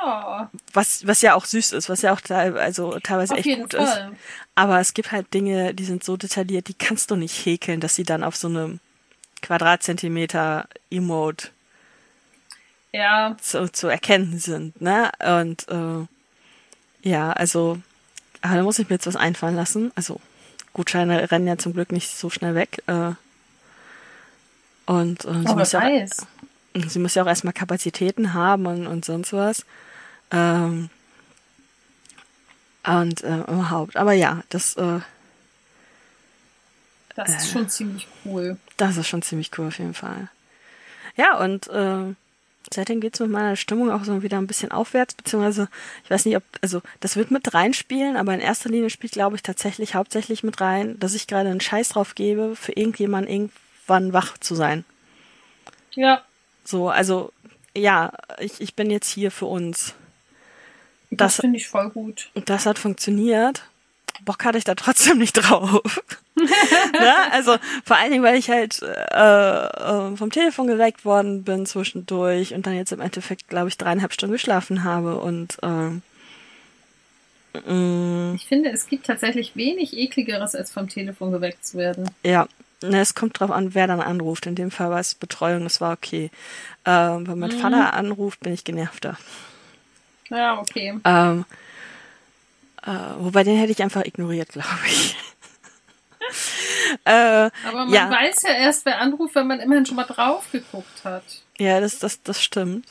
[0.03, 3.73] ja, was, was ja auch süß ist, was ja auch also teilweise auf echt gut
[3.73, 3.89] ist.
[3.89, 4.11] Fall.
[4.53, 7.95] Aber es gibt halt Dinge, die sind so detailliert, die kannst du nicht häkeln, dass
[7.95, 8.79] sie dann auf so einem
[9.41, 11.49] Quadratzentimeter Emote
[12.91, 15.11] Ja, zu, zu erkennen sind, ne?
[15.41, 16.07] Und äh,
[17.07, 17.79] ja, also,
[18.41, 19.91] aber da muss ich mir jetzt was einfallen lassen.
[19.95, 20.19] Also,
[20.73, 22.83] Gutscheine rennen ja zum Glück nicht so schnell weg.
[22.87, 23.11] Äh,
[24.88, 29.05] und äh, sie, muss ja auch, sie muss ja auch erstmal Kapazitäten haben und, und
[29.05, 29.65] sonst was.
[30.31, 30.89] Ähm,
[32.85, 33.97] und äh, überhaupt.
[33.97, 34.99] Aber ja, das, äh,
[37.15, 38.57] Das ist schon ziemlich cool.
[38.77, 40.29] das ist schon ziemlich cool auf jeden Fall.
[41.17, 42.13] Ja, und äh,
[42.73, 45.67] seitdem geht's mit meiner Stimmung auch so wieder ein bisschen aufwärts, beziehungsweise,
[46.05, 49.35] ich weiß nicht, ob, also das wird mit reinspielen, aber in erster Linie spielt, glaube
[49.35, 53.51] ich, tatsächlich hauptsächlich mit rein, dass ich gerade einen Scheiß drauf gebe, für irgendjemanden
[53.88, 54.85] irgendwann wach zu sein.
[55.93, 56.21] Ja,
[56.63, 57.31] So, also,
[57.75, 59.93] ja, ich, ich bin jetzt hier für uns.
[61.09, 62.29] das, Das- finde ich voll gut.
[62.35, 63.63] Und das hat funktioniert.
[64.25, 66.03] Bock hatte ich da trotzdem nicht drauf.
[66.35, 67.13] ne?
[67.31, 68.88] Also vor allen Dingen, weil ich halt äh,
[70.11, 74.13] äh, vom Telefon geweckt worden bin zwischendurch und dann jetzt im Endeffekt, glaube ich, dreieinhalb
[74.13, 76.01] Stunden geschlafen habe und ähm,
[77.62, 82.10] mm, Ich finde, es gibt tatsächlich wenig ekligeres, als vom Telefon geweckt zu werden.
[82.24, 82.47] ja,
[82.84, 84.45] ne, es kommt drauf an, wer dann anruft.
[84.45, 86.30] In dem Fall war es Betreuung, das war okay.
[86.86, 87.55] Ähm, wenn mein Mhm.
[87.60, 89.18] Vater anruft, bin ich genervter.
[90.30, 90.99] Ja, okay.
[91.05, 91.45] Ähm,
[92.84, 95.16] äh, wobei den hätte ich einfach ignoriert, glaube ich.
[97.05, 98.10] äh, Aber man Ja.
[98.12, 101.24] weiß ja erst, wer anruft, wenn man immerhin schon mal drauf geguckt hat.
[101.58, 102.86] Ja, das, das, das stimmt.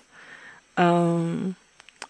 [0.77, 1.55] Ähm,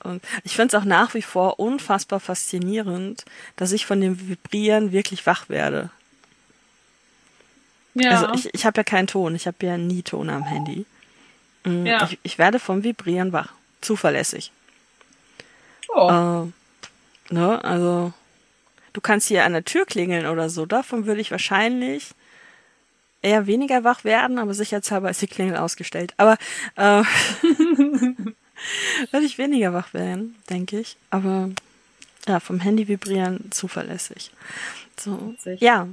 [0.05, 3.25] und ich finde es auch nach wie vor unfassbar faszinierend,
[3.57, 5.91] dass ich von dem Vibrieren wirklich wach werde.
[7.95, 10.85] Ja, Also ich, ich habe ja keinen Ton, ich habe ja nie Ton am Handy.
[11.65, 12.05] Mm, Ja.
[12.05, 13.53] Ich, ich werde vom Vibrieren wach.
[13.81, 14.53] Zuverlässig.
[15.89, 16.53] oh, Äh,
[17.29, 18.13] Ne, also
[18.93, 20.65] du kannst hier an der Tür klingeln oder so.
[20.65, 22.11] Davon würde ich wahrscheinlich
[23.21, 26.15] eher weniger wach werden, aber sicherheitshalber ist die Klingel ausgestellt.
[26.19, 26.37] Aber
[26.77, 27.03] äh,
[29.11, 30.97] würde ich weniger wach werden, denke ich.
[31.11, 31.51] Aber
[32.27, 34.31] ja, vom Handy vibrieren zuverlässig.
[34.99, 35.61] So, Witzig.
[35.61, 35.89] ja.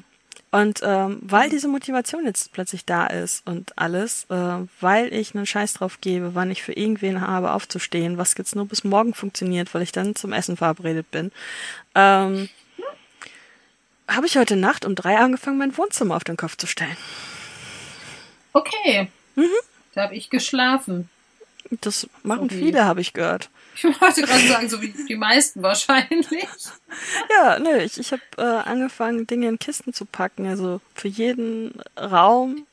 [0.51, 5.47] Und ähm, weil diese Motivation jetzt plötzlich da ist und alles, äh, weil ich einen
[5.47, 9.73] Scheiß drauf gebe, wann ich für irgendwen habe aufzustehen, was jetzt nur bis morgen funktioniert,
[9.73, 11.31] weil ich dann zum Essen verabredet bin,
[11.95, 12.49] ähm,
[14.07, 16.97] habe ich heute Nacht um drei angefangen, mein Wohnzimmer auf den Kopf zu stellen.
[18.53, 19.07] Okay.
[19.95, 21.09] Da habe ich geschlafen.
[21.81, 22.59] Das machen Okay.
[22.59, 23.49] viele, habe ich gehört.
[23.75, 26.47] Ich wollte gerade sagen, so wie die meisten wahrscheinlich.
[27.31, 30.45] Ja, nö, ich, ich habe äh, angefangen, Dinge in Kisten zu packen.
[30.47, 32.67] Also für jeden Raum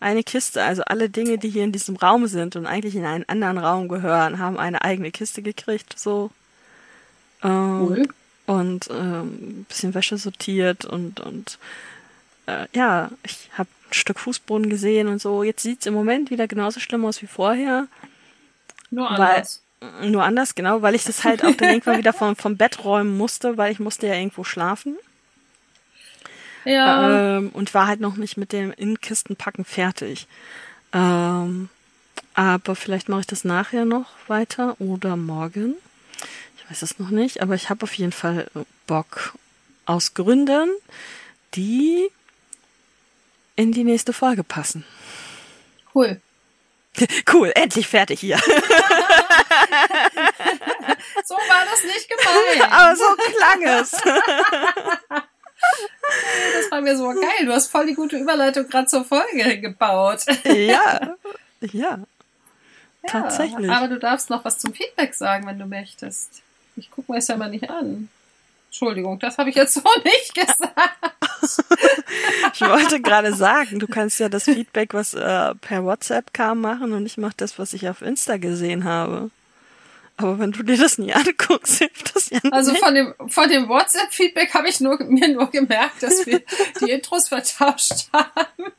[0.00, 0.64] eine Kiste.
[0.64, 3.86] Also alle Dinge, die hier in diesem Raum sind und eigentlich in einen anderen Raum
[3.86, 5.96] gehören, haben eine eigene Kiste gekriegt.
[5.96, 6.32] So.
[7.44, 8.08] Ähm, Cool.
[8.46, 11.58] Und ähm, ein bisschen Wäsche sortiert und, und
[12.46, 15.44] äh, ja, ich habe ein Stück Fußboden gesehen und so.
[15.44, 17.86] Jetzt sieht's im Moment wieder genauso schlimm aus wie vorher.
[18.92, 19.62] Nur Weil- anders.
[20.00, 23.16] Nur anders, genau, weil ich das halt auch dann irgendwann wieder vom, vom Bett räumen
[23.16, 24.96] musste, weil ich musste ja irgendwo schlafen.
[26.64, 27.38] Ja.
[27.38, 30.28] Ähm, und war halt noch nicht mit dem in Kisten packen fertig.
[30.92, 31.68] Ähm,
[32.34, 35.74] aber vielleicht mache ich das nachher noch weiter oder morgen.
[36.56, 38.48] Ich weiß es noch nicht, aber ich habe auf jeden Fall
[38.86, 39.34] Bock
[39.84, 40.70] aus Gründen,
[41.54, 42.08] die
[43.56, 44.84] in die nächste Folge passen.
[45.92, 46.20] cool.
[47.32, 48.38] Cool, endlich fertig hier.
[51.24, 52.72] So war das nicht gemeint.
[52.72, 53.04] Aber so
[53.36, 53.90] klang es.
[53.92, 54.02] Das
[56.70, 57.44] war mir so geil.
[57.46, 60.20] Du hast voll die gute Überleitung gerade zur Folge gebaut.
[60.44, 61.14] ja,
[61.60, 61.98] ja, Ja,
[63.06, 63.70] tatsächlich.
[63.70, 66.42] aber du darfst noch was zum Feedback sagen, wenn du möchtest.
[66.76, 68.08] Ich gucke mir es ja mal nicht an.
[68.72, 70.72] Entschuldigung, das habe ich jetzt so nicht gesagt.
[72.54, 76.92] Ich wollte gerade sagen, du kannst ja das Feedback, was äh, per WhatsApp kam, machen
[76.92, 79.30] und ich mache das, was ich auf Insta gesehen habe.
[80.16, 82.52] Aber wenn du dir das nie anguckst, hilft das ja nicht.
[82.52, 86.42] Also von dem, von dem WhatsApp-Feedback habe ich nur, mir nur gemerkt, dass wir
[86.80, 88.72] die Intros vertauscht haben.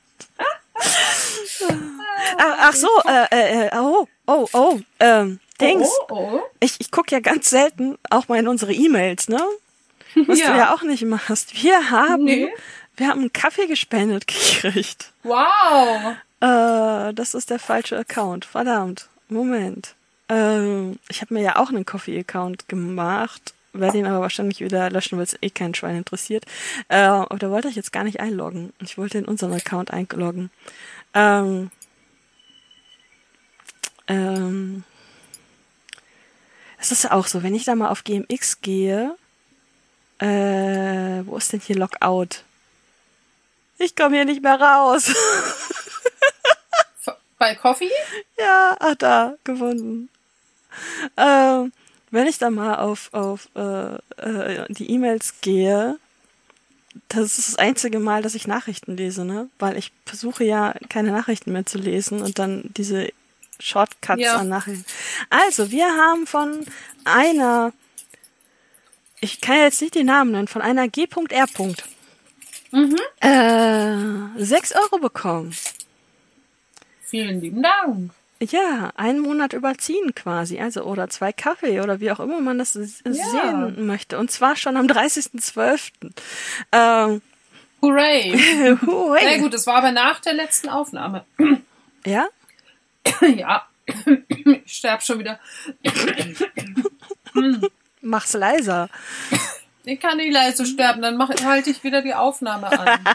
[2.37, 5.89] ach, ach so, äh, äh, oh, oh, oh, ähm, Dings.
[6.09, 6.41] Oh, oh.
[6.61, 9.41] Ich, ich gucke ja ganz selten auch mal in unsere E-Mails, ne?
[10.27, 10.51] Was Ja.
[10.51, 11.61] du ja auch nicht machst.
[11.63, 12.49] Wir haben, Nee.
[12.97, 15.11] wir haben einen Kaffee gespendet gekriegt.
[15.23, 16.15] Wow.
[16.41, 18.45] Äh, das ist der falsche Account.
[18.45, 19.07] Verdammt.
[19.29, 19.95] Moment.
[20.29, 25.17] Ähm, ich habe mir ja auch einen Coffee-Account gemacht, werde ihn aber wahrscheinlich wieder löschen,
[25.17, 26.45] weil es eh kein Schwein interessiert.
[26.89, 28.71] Äh, aber da wollte ich jetzt gar nicht einloggen.
[28.79, 30.49] Ich wollte in unseren Account einloggen.
[31.13, 31.71] Ähm,
[34.07, 34.83] ähm,
[36.77, 39.15] es ist auch so, wenn ich da mal auf GMX gehe,
[40.23, 42.29] äh, wo ist denn hier Logout?
[43.77, 45.11] Ich komme hier nicht mehr raus.
[47.37, 47.91] Bei Coffee?
[48.37, 50.09] Ja, ach da, gefunden.
[51.17, 51.73] Ähm,
[52.11, 55.97] wenn ich da mal auf, auf äh, äh, die E-Mails gehe,
[57.09, 59.49] das ist das einzige Mal, dass ich Nachrichten lese, ne?
[59.59, 63.09] Weil ich versuche ja keine Nachrichten mehr zu lesen und dann diese
[63.59, 64.37] Shortcuts Ja.
[64.37, 64.85] an Nachrichten.
[65.29, 66.65] Also, wir haben von
[67.03, 67.73] einer,
[69.23, 71.47] ich kann jetzt nicht den Namen nennen, von einer G.R.
[72.71, 72.97] Mhm.
[73.21, 75.55] Äh, 6 Euro bekommen.
[77.01, 78.11] Vielen lieben Dank.
[78.41, 82.75] Ja, einen Monat überziehen quasi, also oder zwei Kaffee oder wie auch immer man das
[82.75, 84.17] s- sehen möchte.
[84.17, 85.91] Und zwar schon am 30.12.
[86.73, 87.21] Ähm,
[87.81, 88.77] Hooray.
[88.85, 89.19] hui.
[89.21, 91.23] Sehr gut, das war aber nach der letzten Aufnahme.
[92.05, 92.27] Ja?
[93.35, 93.65] ja.
[94.65, 95.39] Ich sterb schon wieder.
[98.03, 98.89] Mach's leiser.
[99.85, 102.99] Ich kann nicht leise sterben, dann mach, halte ich wieder die Aufnahme an.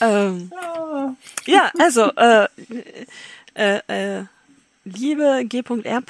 [0.00, 1.12] Ähm, Ah.
[1.46, 2.46] ja, also, äh,
[3.54, 4.24] äh, äh,
[4.84, 6.02] liebe G.R.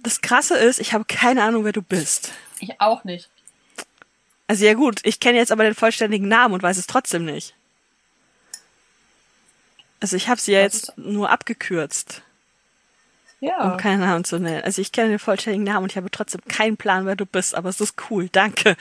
[0.00, 2.32] Das Krasse ist, ich habe keine Ahnung, wer du bist.
[2.60, 3.28] Ich auch nicht.
[4.46, 7.54] Also ja gut, ich kenne jetzt aber den vollständigen Namen und weiß es trotzdem nicht.
[10.00, 12.22] Also ich habe sie ja jetzt nur abgekürzt.
[13.40, 13.72] Ja.
[13.72, 14.64] um keinen Namen zu nennen.
[14.64, 17.54] Also ich kenne den vollständigen Namen und ich habe trotzdem keinen Plan, wer du bist,
[17.54, 18.76] aber es ist cool, danke.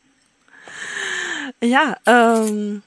[1.60, 2.82] ja, ähm.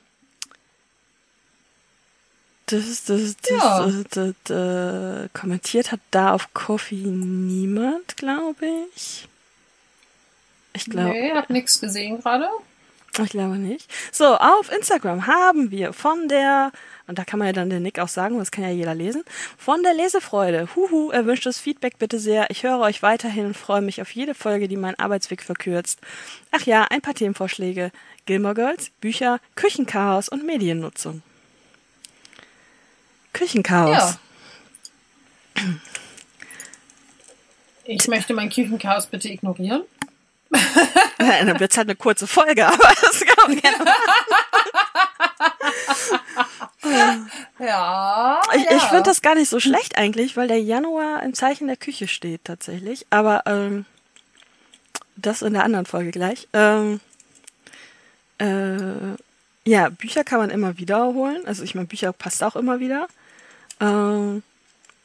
[2.66, 3.86] Das, das, das, Ja.
[3.86, 9.28] das, das, das, kommentiert hat da auf Coffee niemand, glaube ich.
[10.74, 11.10] Ich glaube.
[11.10, 12.47] Nee, hab nix gesehen gerade.
[13.24, 13.89] Ich glaube nicht.
[14.11, 16.72] So, auf Instagram haben wir von der,
[17.07, 19.24] und da kann man ja dann den Nick auch sagen, das kann ja jeder lesen,
[19.57, 20.70] von der Lesefreude.
[20.76, 22.49] Huhu, erwünschtes Feedback bitte sehr.
[22.49, 25.99] Ich höre euch weiterhin und freue mich auf jede Folge, die meinen Arbeitsweg verkürzt.
[26.51, 27.91] Ach ja, ein paar Themenvorschläge.
[28.26, 31.24] Gilmore Girls, Bücher, Küchenchaos und Mediennutzung.
[33.34, 33.91] Küchenchaos.
[33.91, 34.20] Ja.
[37.86, 39.84] Ich möchte mein Küchenchaos bitte ignorieren.
[41.18, 43.95] Dann wird es halt eine kurze Folge, aber das kann man gerne machen.
[47.60, 48.41] Ja.
[48.56, 48.78] Ich, ja.
[48.78, 52.08] ich finde das gar nicht so schlecht eigentlich, weil der Januar im Zeichen der Küche
[52.08, 53.06] steht tatsächlich.
[53.10, 53.86] Aber ähm,
[55.18, 56.47] das in der anderen Folge gleich.
[56.54, 57.02] Ähm,
[58.39, 59.16] äh,
[59.66, 61.45] ja, Bücher kann man immer wiederholen.
[61.45, 63.08] Also ich meine, Bücher passt auch immer wieder.
[63.82, 64.41] Ähm,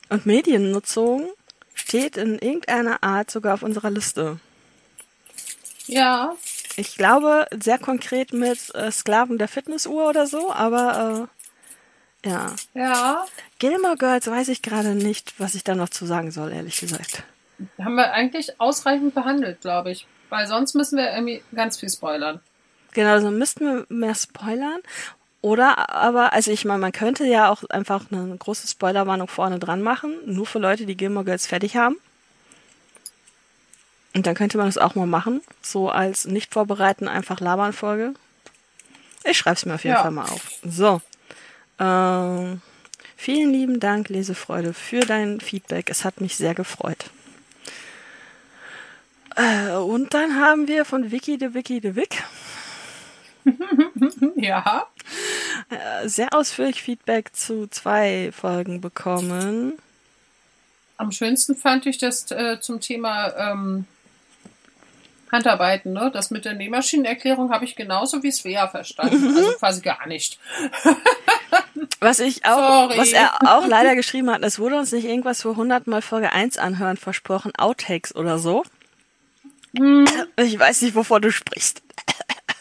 [0.09, 1.28] und Mediennutzung
[1.74, 4.38] steht in irgendeiner Art sogar auf unserer Liste.
[5.87, 6.35] Ja.
[6.76, 11.28] Ich glaube, sehr konkret mit äh, Sklaven der Fitnessuhr oder so, aber
[12.24, 12.55] äh, ja.
[12.74, 13.24] Ja.
[13.59, 17.22] Gilmore Girls weiß ich gerade nicht, was ich da noch zu sagen soll, ehrlich gesagt.
[17.78, 20.07] Haben wir eigentlich ausreichend behandelt, glaube ich.
[20.30, 22.41] Weil sonst müssen wir irgendwie ganz viel spoilern.
[22.93, 24.80] Genau, also müssten wir mehr spoilern.
[25.43, 29.82] Oder aber, also ich meine, man könnte ja auch einfach eine große Spoilerwarnung vorne dran
[29.82, 31.97] machen, nur für Leute, die Gilmore Girls fertig haben.
[34.14, 38.14] Und dann könnte man das auch mal machen, so als nicht vorbereiten, einfach labern Folge.
[39.24, 40.02] Ich schreib's mir auf jeden Ja.
[40.02, 40.50] Fall mal auf.
[40.62, 41.00] So.
[41.80, 42.60] Ähm,
[43.16, 45.90] vielen lieben Dank, Lesefreude, für dein Feedback.
[45.90, 47.10] Es hat mich sehr gefreut.
[49.36, 52.22] Äh, und dann haben wir von Vicky de Vicky de Vic
[54.36, 54.86] Ja.
[55.70, 59.72] äh, sehr ausführlich Feedback zu zwei Folgen bekommen.
[60.96, 63.86] Am schönsten fand ich das äh, zum Thema ähm,
[65.35, 66.11] Handarbeiten, ne?
[66.12, 69.37] Das mit der Nähmaschinenerklärung habe ich genauso wie Svea verstanden.
[69.37, 70.39] Also quasi gar nicht.
[72.01, 72.99] Was ich auch, Sorry.
[72.99, 76.32] was er auch leider geschrieben hat, es wurde uns nicht irgendwas für 100 mal Folge
[76.32, 78.62] 1 anhören versprochen, Outtakes oder so.
[80.37, 81.82] Ich weiß nicht, wovon du sprichst.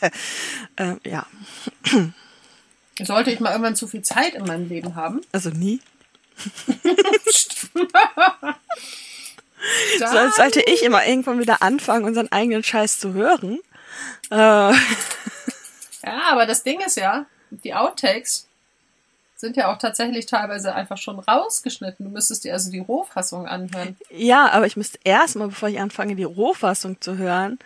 [0.77, 1.25] ähm, ja,
[3.01, 5.21] Sollte ich mal irgendwann zu viel Zeit in meinem Leben haben?
[5.31, 5.79] also nie.
[9.99, 13.59] Dann, So, sollte ich immer irgendwann wieder anfangen, unseren eigenen Scheiß zu hören.
[14.29, 14.73] Äh, ja,
[16.31, 18.47] aber das Ding ist ja, die Outtakes
[19.43, 22.05] sind ja auch tatsächlich teilweise einfach schon rausgeschnitten.
[22.05, 23.97] Du müsstest dir also die Rohfassung anhören.
[24.09, 27.59] ja, aber ich müsste erstmal, bevor ich anfange, die Rohfassung zu hören,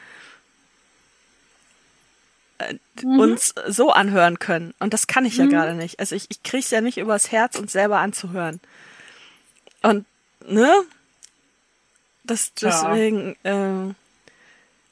[2.58, 4.74] äh, uns so anhören können.
[4.80, 6.00] Und das kann ich ja gerade nicht.
[6.00, 8.60] Also ich, ich krieg's ja nicht übers Herz, uns selber anzuhören.
[9.84, 10.06] Und,
[10.48, 10.74] ne?
[12.28, 13.94] Das, deswegen, äh,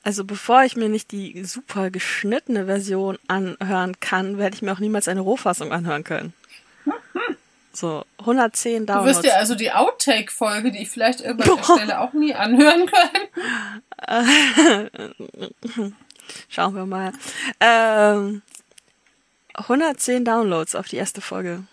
[0.04, 4.80] also bevor ich mir nicht die super geschnittene Version anhören kann, werde ich mir auch
[4.80, 6.34] niemals eine Rohfassung anhören können.
[7.74, 9.18] So, 110 Du Downloads.
[9.18, 14.08] wirst dir also die Outtake-Folge, die ich vielleicht irgendwann erstelle, auch nie anhören können.
[16.48, 17.12] Schauen wir mal.
[17.60, 18.44] Ähm,
[19.56, 21.64] 110 Downloads auf die erste Folge.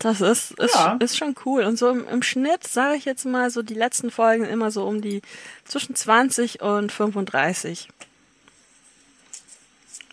[0.00, 0.96] Das ist, ist, Ja.
[1.00, 1.62] ist schon cool.
[1.64, 4.84] Und so im, im Schnitt, sage ich jetzt mal, so die letzten Folgen immer so
[4.86, 5.22] um die
[5.64, 7.88] zwischen 20 und 35.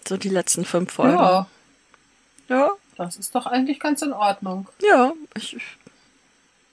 [0.07, 1.17] So die letzten fünf Folgen.
[1.17, 1.47] Ja,
[2.49, 4.67] Ja, das ist doch eigentlich ganz in Ordnung.
[4.81, 5.13] ja.
[5.35, 5.57] Ich,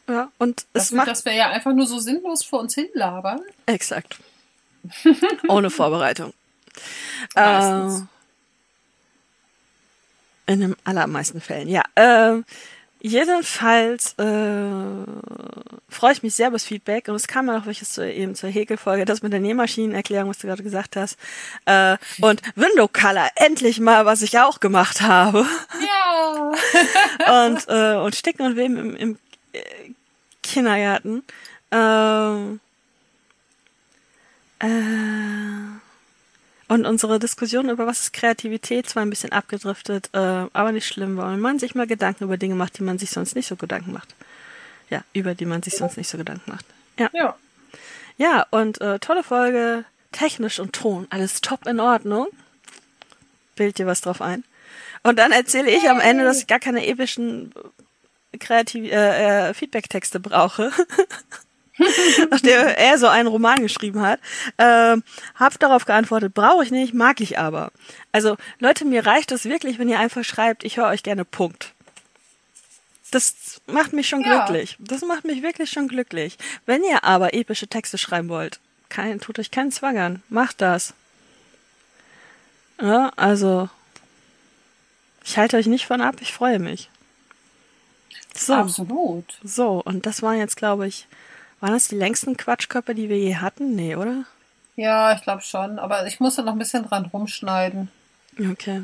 [0.08, 1.08] ja, und es Dafür, macht.
[1.08, 3.40] dass wir ja einfach nur so sinnlos vor uns hinlabern.
[3.66, 4.18] Exakt.
[5.48, 6.32] Ohne Vorbereitung.
[7.36, 8.00] Meistens.
[10.46, 11.82] Äh, in den allermeisten Fällen, ja.
[11.94, 12.44] Ähm,
[13.00, 14.70] jedenfalls äh,
[15.88, 18.34] freue ich mich sehr über das Feedback und es kam ja noch welches zu, eben
[18.34, 21.18] zur Häkelfolge, das mit der Nähmaschinenerklärung, was du gerade gesagt hast.
[21.66, 25.46] Äh, und Window Color, endlich mal, was ich auch gemacht habe.
[25.80, 26.52] Ja.
[27.46, 29.18] und, äh, und Sticken und Weben im, im
[29.52, 29.60] äh,
[30.42, 31.22] Kindergarten.
[31.72, 32.60] Ähm,
[34.60, 35.89] äh,
[36.70, 40.18] und unsere Diskussion über was ist Kreativität zwar ein bisschen abgedriftet, äh,
[40.52, 43.34] aber nicht schlimm, weil man sich mal Gedanken über Dinge macht, die man sich sonst
[43.34, 44.14] nicht so Gedanken macht.
[44.88, 46.64] Ja, über die man sich sonst nicht so Gedanken macht.
[46.96, 47.36] Ja, Ja.
[48.18, 52.28] ja und äh, tolle Folge, technisch und Ton, alles top in Ordnung.
[53.56, 54.44] Bild dir was drauf ein.
[55.02, 57.52] Und dann erzähle ich am Ende, dass ich gar keine epischen
[58.38, 60.70] kreativ äh, äh, Feedback-Texte brauche.
[62.30, 64.20] Nachdem er so einen Roman geschrieben hat,
[64.58, 65.02] ähm,
[65.34, 67.72] hab darauf geantwortet, brauche ich nicht, mag ich aber.
[68.12, 71.72] Also Leute, mir reicht es wirklich, wenn ihr einfach schreibt, ich höre euch gerne, Punkt.
[73.10, 74.44] Das macht mich schon Ja.
[74.44, 74.76] glücklich.
[74.78, 76.38] Das macht mich wirklich schon glücklich.
[76.66, 80.22] Wenn ihr aber epische Texte schreiben wollt, kein, tut euch keinen Zwang an.
[80.28, 80.94] Macht das.
[82.80, 83.68] Ja, also,
[85.24, 86.88] ich halte euch nicht von ab, ich freue mich.
[88.34, 88.54] So.
[88.54, 89.24] Absolut.
[89.42, 91.06] So, und das waren jetzt, glaube ich,
[91.60, 93.74] waren das die längsten Quatschköpfe, die wir je hatten?
[93.74, 94.24] Nee, oder?
[94.76, 95.78] Ja, ich glaube schon.
[95.78, 97.90] Aber ich muss da noch ein bisschen dran rumschneiden.
[98.38, 98.82] Okay.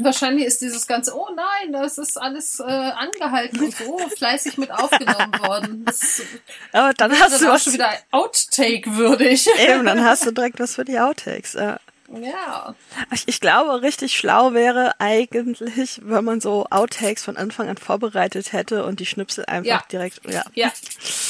[0.00, 4.70] Wahrscheinlich ist dieses ganze, oh nein, das ist alles äh, angehalten und so fleißig mit
[4.70, 5.84] aufgenommen worden.
[5.86, 6.22] Das,
[6.72, 9.46] Aber dann hast du was schon wieder Outtake würdig.
[9.58, 11.54] Eben, dann hast du direkt was für die Outtakes.
[11.54, 11.78] Ja.
[12.22, 12.74] Ja.
[13.12, 18.52] Ich, ich glaube, richtig schlau wäre eigentlich, wenn man so Outtakes von Anfang an vorbereitet
[18.52, 19.82] hätte und die Schnipsel einfach Ja.
[19.92, 20.20] direkt.
[20.26, 20.42] Ja.
[20.54, 20.72] Ja,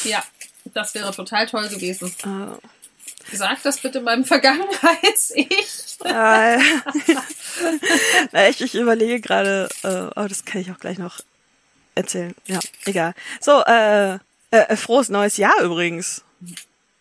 [0.05, 0.23] ja,
[0.75, 2.13] das wäre total toll gewesen.
[2.25, 5.99] Äh, Sag das bitte meinem Vergangenheits-Ich.
[6.05, 6.59] äh,
[8.33, 11.21] Na, ich, ich überlege gerade, äh, oh, das kann ich auch gleich noch
[11.95, 12.35] erzählen.
[12.47, 13.15] Ja, egal.
[13.41, 14.15] So, äh,
[14.51, 16.25] äh, frohes neues Jahr übrigens.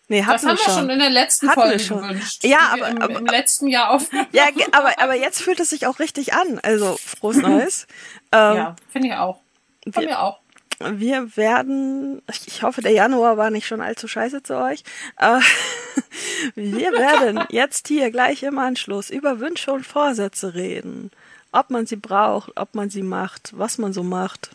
[0.09, 2.01] Nee, hatten Das haben wir wir schon in der letzten Hatten wir Folge schon.
[2.01, 2.43] gewünscht.
[2.43, 5.86] Ja, aber- im, aber- im letzten Jahr aufgenommen Ja, aber, aber jetzt fühlt es sich
[5.86, 6.59] auch richtig an.
[6.63, 7.88] Also, frohes Neues.
[8.32, 9.39] Ähm, Ja, finde ich auch.
[9.84, 10.39] Von wir- mir auch.
[10.80, 14.84] Wir werden, ich- hoffe, der Januar war nicht schon allzu scheiße zu euch.
[15.18, 15.40] Äh,
[16.56, 21.10] wir werden jetzt hier gleich im Anschluss über Wünsche und Vorsätze reden.
[21.52, 24.52] Ob man sie braucht, ob man sie macht, was man so macht,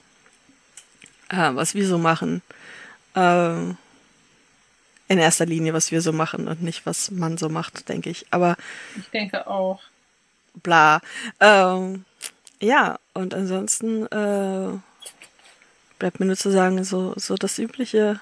[1.31, 2.43] äh, was wir so machen.
[3.17, 3.77] Ähm,
[5.09, 8.27] in erster Linie, was wir so machen und nicht, was man so macht, denke ich.
[8.31, 8.57] Aber
[8.97, 9.81] Ich denke auch.
[10.63, 11.01] bla.
[11.41, 12.05] Ähm,
[12.61, 14.79] ja, und ansonsten äh,
[16.03, 18.19] bleibt mir nur zu sagen, so, so das Übliche.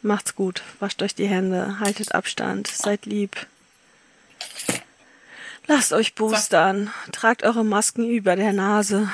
[0.00, 3.46] Macht's gut, wascht euch die Hände, haltet Abstand, seid lieb.
[5.66, 9.10] Lasst euch boostern, tragt eure Masken über der Nase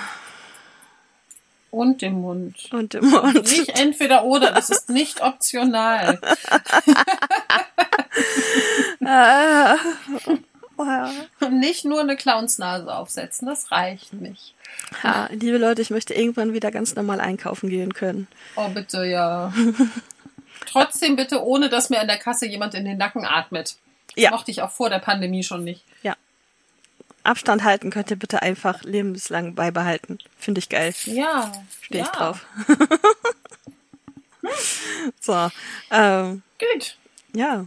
[1.73, 2.69] Und den Mund.
[2.71, 3.43] und im Mund.
[3.51, 6.21] Nicht entweder oder, das ist nicht optional.
[10.79, 11.11] Ja.
[11.41, 14.55] Und nicht nur eine Clownsnase aufsetzen, das reicht nicht.
[15.03, 18.29] Ja, liebe Leute, ich möchte irgendwann wieder ganz normal einkaufen gehen können.
[18.57, 19.53] Oh, bitte, ja.
[20.67, 23.77] Trotzdem bitte, ohne dass mir an der Kasse jemand in den Nacken atmet.
[24.15, 24.31] Das Ja.
[24.31, 25.83] mochte ich auch vor der Pandemie schon nicht.
[27.27, 30.19] Abstand halten könnt ihr bitte einfach lebenslang beibehalten.
[30.39, 30.95] Finde ich geil.
[31.05, 31.53] Ja.
[31.81, 32.07] Stehe ja.
[32.07, 32.47] ich drauf.
[35.21, 35.51] so,
[35.91, 36.97] ähm, Gut,
[37.35, 37.67] ja.